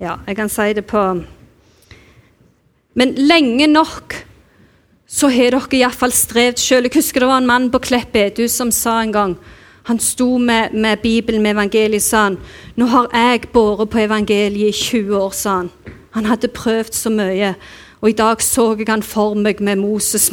ja, 0.00 0.16
jeg 0.26 0.36
kan 0.36 0.48
si 0.48 0.72
det 0.72 0.86
på 0.86 1.02
Men 2.94 3.14
lenge 3.18 3.66
nok 3.66 4.16
så 5.06 5.28
har 5.30 5.54
dere 5.54 5.78
iallfall 5.78 6.14
strevd 6.14 6.62
sjøl. 6.62 6.88
Jeg 6.88 6.98
husker 6.98 7.22
det 7.22 7.30
var 7.30 7.42
en 7.42 7.50
mann 7.50 7.70
på 7.70 7.82
Klepp 7.82 8.14
bedehus 8.14 8.56
som 8.58 8.72
sa 8.74 9.00
en 9.02 9.12
gang 9.14 9.36
Han 9.84 9.98
sto 10.00 10.38
med, 10.38 10.72
med 10.72 11.02
Bibelen, 11.02 11.42
med 11.42 11.52
evangeliet, 11.52 12.02
sa 12.02 12.22
han. 12.22 12.38
'Nå 12.76 12.86
har 12.86 13.08
jeg 13.12 13.50
båret 13.52 13.90
på 13.90 13.98
evangeliet 13.98 14.68
i 14.68 14.72
20 14.72 15.16
år', 15.16 15.34
sa 15.34 15.56
han. 15.56 15.70
Han 16.10 16.24
hadde 16.24 16.48
prøvd 16.48 16.94
så 16.94 17.10
mye. 17.10 17.54
Og 18.00 18.10
i 18.10 18.12
dag 18.12 18.42
så 18.42 18.76
jeg 18.78 18.86
han 18.88 19.02
for 19.02 19.34
meg 19.34 19.60
med 19.60 19.76
Moses. 19.76 20.28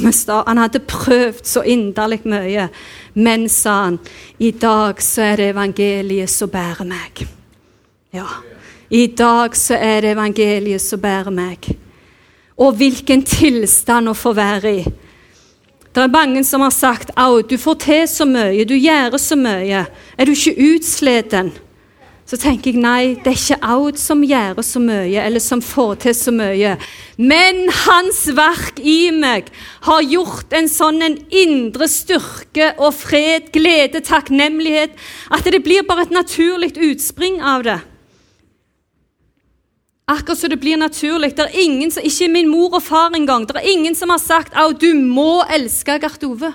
Han 0.47 0.57
hadde 0.57 0.79
prøvd 0.79 1.45
så 1.47 1.61
inderlig 1.61 2.21
mye. 2.23 2.69
Men, 3.13 3.49
sa 3.49 3.83
han, 3.83 3.99
i 4.39 4.51
dag 4.51 5.01
så 5.01 5.21
er 5.21 5.35
det 5.35 5.49
evangeliet 5.49 6.29
som 6.29 6.49
bærer 6.49 6.83
meg. 6.85 7.27
Ja. 8.13 8.27
I 8.89 9.07
dag 9.07 9.55
så 9.55 9.75
er 9.75 10.01
det 10.01 10.11
evangeliet 10.11 10.81
som 10.81 10.99
bærer 10.99 11.31
meg. 11.31 11.71
Og 12.61 12.77
hvilken 12.77 13.23
tilstand 13.25 14.11
å 14.11 14.17
få 14.17 14.35
være 14.37 14.75
i. 14.81 14.83
Det 15.91 16.05
er 16.05 16.13
mange 16.13 16.43
som 16.47 16.63
har 16.63 16.71
sagt 16.71 17.09
au, 17.19 17.41
du 17.41 17.57
får 17.59 17.81
til 17.83 18.05
så 18.07 18.27
mye, 18.29 18.63
du 18.63 18.77
gjør 18.77 19.17
så 19.19 19.35
mye. 19.35 19.83
Er 20.15 20.29
du 20.29 20.31
ikke 20.31 20.55
utsliten? 20.71 21.51
Så 22.31 22.37
tenker 22.39 22.71
jeg 22.71 22.79
nei, 22.79 23.15
det 23.19 23.27
er 23.27 23.35
ikke 23.35 23.71
Aud 23.73 23.97
som 23.99 24.21
gjør 24.23 24.61
så 24.63 24.79
mye, 24.79 25.19
eller 25.19 25.43
som 25.43 25.59
får 25.59 25.97
til 26.05 26.13
så 26.15 26.31
mye. 26.31 26.77
Men 27.19 27.65
hans 27.81 28.21
verk 28.37 28.79
i 28.79 29.09
meg 29.11 29.49
har 29.83 30.05
gjort 30.07 30.55
en 30.55 30.71
sånn 30.71 31.03
en 31.03 31.17
indre 31.27 31.89
styrke 31.91 32.69
og 32.77 32.95
fred, 32.95 33.51
glede, 33.51 33.99
takknemlighet, 34.07 34.95
at 35.27 35.51
det 35.51 35.59
blir 35.65 35.83
bare 35.89 36.07
et 36.07 36.15
naturlig 36.15 36.71
utspring 36.79 37.41
av 37.43 37.67
det. 37.67 37.81
Akkurat 40.11 40.39
som 40.41 40.51
det 40.51 40.59
blir 40.59 40.79
naturlig. 40.79 41.35
Det 41.37 41.45
er 41.45 41.61
ingen, 41.63 41.91
som, 41.91 42.03
Ikke 42.03 42.27
min 42.27 42.49
mor 42.51 42.75
og 42.75 42.83
far 42.83 43.15
engang. 43.15 43.45
Det 43.47 43.55
er 43.55 43.69
ingen 43.71 43.95
som 43.95 44.11
har 44.11 44.19
sagt 44.19 44.53
at 44.53 44.81
du 44.81 44.91
må 44.93 45.43
elske 45.47 45.95
Gert 46.03 46.23
Ove. 46.27 46.51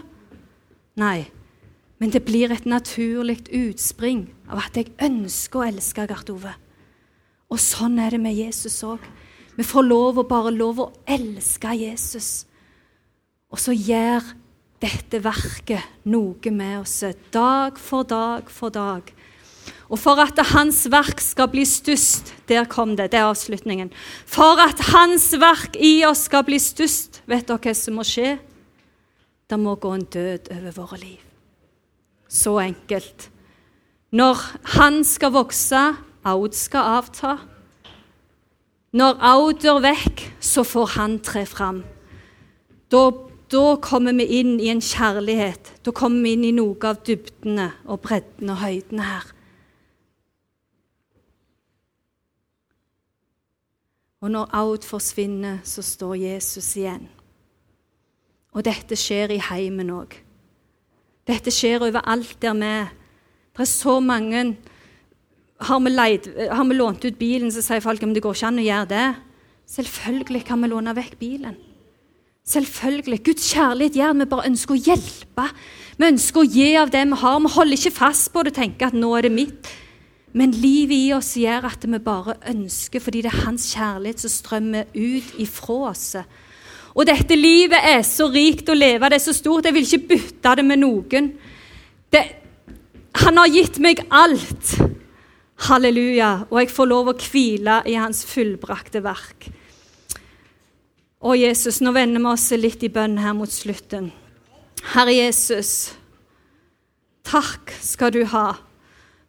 Nei, 0.96 1.26
men 1.98 2.12
det 2.12 2.24
blir 2.24 2.52
et 2.52 2.66
naturlig 2.68 3.46
utspring 3.48 4.26
av 4.50 4.66
at 4.66 4.76
jeg 4.76 4.92
ønsker 5.00 5.62
å 5.62 5.68
elske 5.70 6.04
Gert 6.08 6.32
Ove. 6.32 6.52
Og 7.48 7.62
sånn 7.62 7.96
er 8.02 8.12
det 8.12 8.20
med 8.20 8.36
Jesus 8.36 8.82
òg. 8.84 9.00
Vi 9.56 9.64
får 9.64 9.86
lov 9.88 10.18
og 10.20 10.28
bare 10.28 10.52
lov 10.52 10.82
å 10.82 10.92
elske 11.08 11.72
Jesus. 11.80 12.44
Og 13.48 13.60
så 13.62 13.72
gjør 13.72 14.34
dette 14.82 15.22
verket 15.24 16.04
noe 16.04 16.52
med 16.52 16.82
oss 16.82 16.98
dag 17.32 17.78
for 17.80 18.04
dag 18.04 18.50
for 18.52 18.74
dag. 18.74 19.08
Og 19.86 20.00
for 20.02 20.18
at 20.18 20.38
hans 20.50 20.84
verk 20.90 21.20
skal 21.22 21.46
bli 21.52 21.62
størst 21.68 22.32
Der 22.48 22.66
kom 22.66 22.96
det, 22.96 23.12
det 23.12 23.20
er 23.20 23.30
avslutningen. 23.30 23.92
For 24.26 24.58
at 24.62 24.80
hans 24.92 25.32
verk 25.38 25.76
i 25.78 26.04
oss 26.06 26.26
skal 26.26 26.44
bli 26.46 26.58
størst, 26.62 27.22
vet 27.26 27.46
dere 27.48 27.58
hva 27.58 27.74
som 27.74 27.98
må 27.98 28.06
skje? 28.06 28.36
Det 29.46 29.58
må 29.58 29.76
gå 29.78 29.92
en 29.94 30.06
død 30.06 30.50
over 30.50 30.74
våre 30.74 30.98
liv. 30.98 31.22
Så 32.28 32.58
enkelt. 32.58 33.30
Når 34.10 34.38
han 34.78 35.04
skal 35.04 35.34
vokse, 35.34 35.82
Aud 36.26 36.54
skal 36.54 36.98
avta. 36.98 37.36
Når 38.96 39.18
Aud 39.22 39.62
dør 39.62 39.82
vekk, 39.84 40.22
så 40.40 40.64
får 40.66 40.94
han 40.96 41.18
tre 41.22 41.44
fram. 41.46 41.84
Da, 42.90 43.10
da 43.50 43.64
kommer 43.82 44.14
vi 44.18 44.26
inn 44.40 44.56
i 44.62 44.70
en 44.72 44.82
kjærlighet. 44.82 45.76
Da 45.86 45.94
kommer 45.94 46.22
vi 46.26 46.34
inn 46.34 46.46
i 46.46 46.54
noe 46.54 46.78
av 46.86 47.02
dybdene 47.06 47.72
og 47.86 48.02
breddene 48.06 48.54
og 48.54 48.62
høydene 48.62 49.08
her. 49.10 49.35
Og 54.26 54.32
når 54.34 54.48
Aud 54.58 54.82
forsvinner, 54.82 55.60
så 55.62 55.84
står 55.86 56.16
Jesus 56.18 56.72
igjen. 56.74 57.04
Og 58.56 58.64
dette 58.66 58.96
skjer 58.98 59.36
i 59.36 59.42
heimen 59.52 59.92
òg. 59.94 60.16
Dette 61.30 61.52
skjer 61.54 61.84
overalt 61.86 62.34
der 62.42 62.56
vi 62.58 62.66
er. 62.66 62.90
Det 63.54 63.62
er 63.62 63.70
så 63.70 64.00
mange 64.02 64.42
har 65.62 65.80
vi, 65.80 65.92
leid, 65.94 66.26
har 66.50 66.66
vi, 66.66 66.74
lånt 66.74 67.06
ut 67.06 67.18
bilen, 67.18 67.52
så 67.54 67.62
sier 67.64 67.84
folk 67.84 68.02
at 68.02 68.12
det 68.16 68.24
går 68.24 68.34
ikke 68.34 68.50
an 68.50 68.60
å 68.60 68.66
gjøre 68.66 68.90
det. 68.90 69.06
Selvfølgelig 69.76 70.42
kan 70.50 70.60
vi 70.62 70.72
låne 70.74 70.98
vekk 70.98 71.16
bilen. 71.22 71.56
Selvfølgelig. 72.46 73.22
Guds 73.30 73.46
kjærlighet 73.54 73.96
gjør 74.02 74.18
vi 74.18 74.30
bare 74.34 74.50
ønsker 74.50 74.74
å 74.74 74.82
hjelpe. 74.90 75.48
Vi 75.96 76.10
ønsker 76.10 76.42
å 76.42 76.50
gi 76.50 76.68
av 76.82 76.92
det 76.92 77.06
vi 77.08 77.22
har. 77.22 77.40
Vi 77.46 77.56
holder 77.56 77.78
ikke 77.78 77.98
fast 78.02 78.32
på 78.34 78.42
det 78.42 78.56
og 78.56 78.58
tenker 78.58 78.90
at 78.90 78.98
nå 78.98 79.14
er 79.16 79.26
det 79.26 79.36
mitt. 79.38 79.70
Men 80.36 80.52
livet 80.52 80.98
i 80.98 81.12
oss 81.16 81.32
gjør 81.40 81.70
at 81.70 81.86
vi 81.88 81.98
bare 82.04 82.36
ønsker, 82.50 83.00
fordi 83.00 83.22
det 83.24 83.30
er 83.32 83.44
hans 83.46 83.70
kjærlighet 83.72 84.20
som 84.20 84.32
strømmer 84.32 84.90
ut 84.92 85.30
ifra 85.40 85.76
oss. 85.90 86.10
Og 86.96 87.08
dette 87.08 87.36
livet 87.36 87.80
er 87.80 88.02
så 88.04 88.28
rikt 88.32 88.68
å 88.68 88.76
leve, 88.76 89.08
det 89.08 89.16
er 89.16 89.24
så 89.24 89.36
stort. 89.36 89.64
Jeg 89.64 89.76
vil 89.76 89.86
ikke 89.86 90.10
bytte 90.12 90.52
det 90.58 90.64
med 90.64 90.82
noen. 90.82 91.30
Det, 92.12 92.22
han 93.24 93.40
har 93.40 93.52
gitt 93.52 93.80
meg 93.84 94.04
alt. 94.12 94.74
Halleluja. 95.68 96.30
Og 96.50 96.60
jeg 96.60 96.72
får 96.72 96.90
lov 96.92 97.12
å 97.12 97.16
hvile 97.16 97.80
i 97.88 97.96
hans 97.96 98.24
fullbrakte 98.28 99.00
verk. 99.04 99.48
Å, 101.16 101.32
Jesus, 101.32 101.80
nå 101.80 101.96
vender 101.96 102.20
vi 102.20 102.32
oss 102.32 102.50
litt 102.60 102.84
i 102.84 102.92
bønn 102.92 103.16
her 103.24 103.32
mot 103.36 103.52
slutten. 103.52 104.12
Herre 104.92 105.16
Jesus, 105.16 105.96
takk 107.26 107.72
skal 107.80 108.12
du 108.14 108.22
ha 108.30 108.50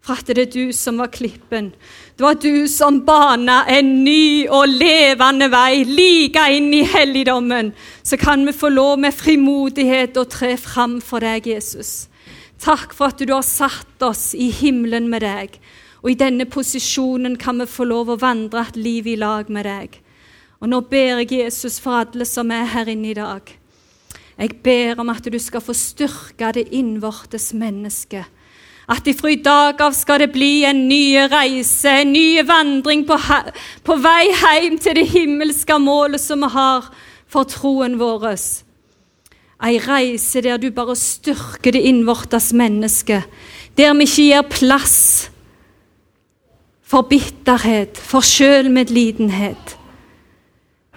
for 0.08 0.16
at 0.16 0.30
det 0.32 0.46
er 0.46 0.52
du 0.52 0.72
som 0.72 1.02
var 1.02 1.10
klippen. 1.12 1.74
Det 2.16 2.24
var 2.24 2.38
du 2.40 2.68
som 2.72 3.02
bana 3.06 3.66
en 3.68 3.90
ny 4.06 4.48
og 4.48 4.70
levende 4.72 5.50
vei, 5.52 5.84
like 5.84 6.46
inn 6.56 6.70
i 6.74 6.86
helligdommen. 6.88 7.74
Så 8.08 8.16
kan 8.22 8.46
vi 8.48 8.56
få 8.56 8.72
lov 8.72 9.02
med 9.04 9.16
frimodighet 9.16 10.16
å 10.16 10.24
tre 10.32 10.54
fram 10.58 11.02
for 11.04 11.20
deg, 11.26 11.50
Jesus. 11.52 12.08
Takk 12.64 12.96
for 12.96 13.12
at 13.12 13.20
du 13.20 13.34
har 13.34 13.44
satt 13.44 14.02
oss 14.08 14.32
i 14.34 14.48
himmelen 14.48 15.12
med 15.12 15.26
deg. 15.28 15.60
Og 16.06 16.14
i 16.14 16.20
denne 16.20 16.48
posisjonen 16.48 17.36
kan 17.36 17.60
vi 17.60 17.68
få 17.68 17.90
lov 17.90 18.14
å 18.14 18.22
vandre 18.22 18.64
et 18.64 18.80
liv 18.80 19.12
i 19.12 19.18
lag 19.20 19.52
med 19.52 19.68
deg. 19.68 20.00
Og 20.64 20.72
nå 20.72 20.82
ber 20.88 21.20
jeg 21.20 21.36
Jesus 21.36 21.82
for 21.84 22.00
alle 22.00 22.26
som 22.26 22.50
er 22.56 22.72
her 22.72 22.88
inne 22.90 23.12
i 23.12 23.18
dag. 23.18 23.44
Jeg 24.38 24.56
ber 24.64 25.04
om 25.04 25.12
at 25.12 25.28
du 25.28 25.38
skal 25.42 25.62
få 25.66 25.76
styrke 25.76 26.54
det 26.56 26.70
innvortes 26.72 27.52
mennesket 27.58 28.37
at 28.88 29.08
ifra 29.08 29.34
i 29.34 29.42
dag 29.44 29.82
av 29.84 29.96
skal 29.96 30.22
det 30.24 30.30
bli 30.32 30.64
en 30.68 30.86
ny 30.88 31.18
reise, 31.28 31.92
en 31.92 32.14
ny 32.16 32.40
vandring 32.48 33.04
på, 33.08 33.18
på 33.84 33.98
vei 34.00 34.30
hjem 34.32 34.78
til 34.80 34.96
det 34.96 35.10
himmelske 35.12 35.76
målet 35.84 36.24
som 36.24 36.46
vi 36.46 36.52
har 36.54 36.88
for 37.28 37.50
troen 37.52 37.98
vår. 38.00 38.30
Ei 39.68 39.76
reise 39.84 40.44
der 40.46 40.62
du 40.62 40.70
bare 40.72 40.96
styrker 40.96 41.76
det 41.76 41.84
innvortes 41.90 42.54
menneske, 42.56 43.24
der 43.76 43.94
vi 43.98 44.08
ikke 44.08 44.30
gir 44.30 44.48
plass 44.56 44.98
for 46.88 47.04
bitterhet, 47.10 47.98
for 48.00 48.24
sjølmedlidenhet. 48.24 49.76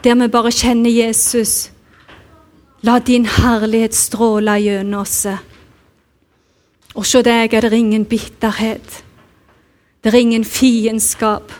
Der 0.04 0.14
vi 0.14 0.28
bare 0.30 0.52
kjenner 0.54 0.90
Jesus. 0.90 1.72
La 2.86 3.00
din 3.02 3.26
herlighet 3.26 3.98
stråle 3.98 4.54
gjennom 4.62 5.02
oss. 5.02 5.26
Og 6.94 7.04
hos 7.04 7.12
deg 7.24 7.54
er 7.54 7.68
det 7.68 7.78
ingen 7.78 8.04
bitterhet. 8.04 9.02
Det 10.02 10.10
er 10.10 10.18
ingen 10.18 10.44
fiendskap. 10.44 11.52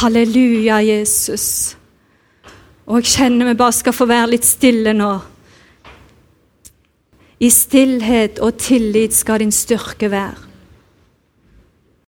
Halleluja, 0.00 0.80
Jesus. 0.82 1.76
Og 2.86 3.00
jeg 3.00 3.12
kjenner 3.14 3.52
vi 3.52 3.58
bare 3.60 3.76
skal 3.76 3.96
få 3.96 4.08
være 4.08 4.32
litt 4.34 4.48
stille 4.48 4.92
nå. 4.96 5.12
I 7.44 7.50
stillhet 7.52 8.40
og 8.44 8.56
tillit 8.60 9.14
skal 9.16 9.42
din 9.44 9.52
styrke 9.52 10.10
være. 10.10 10.43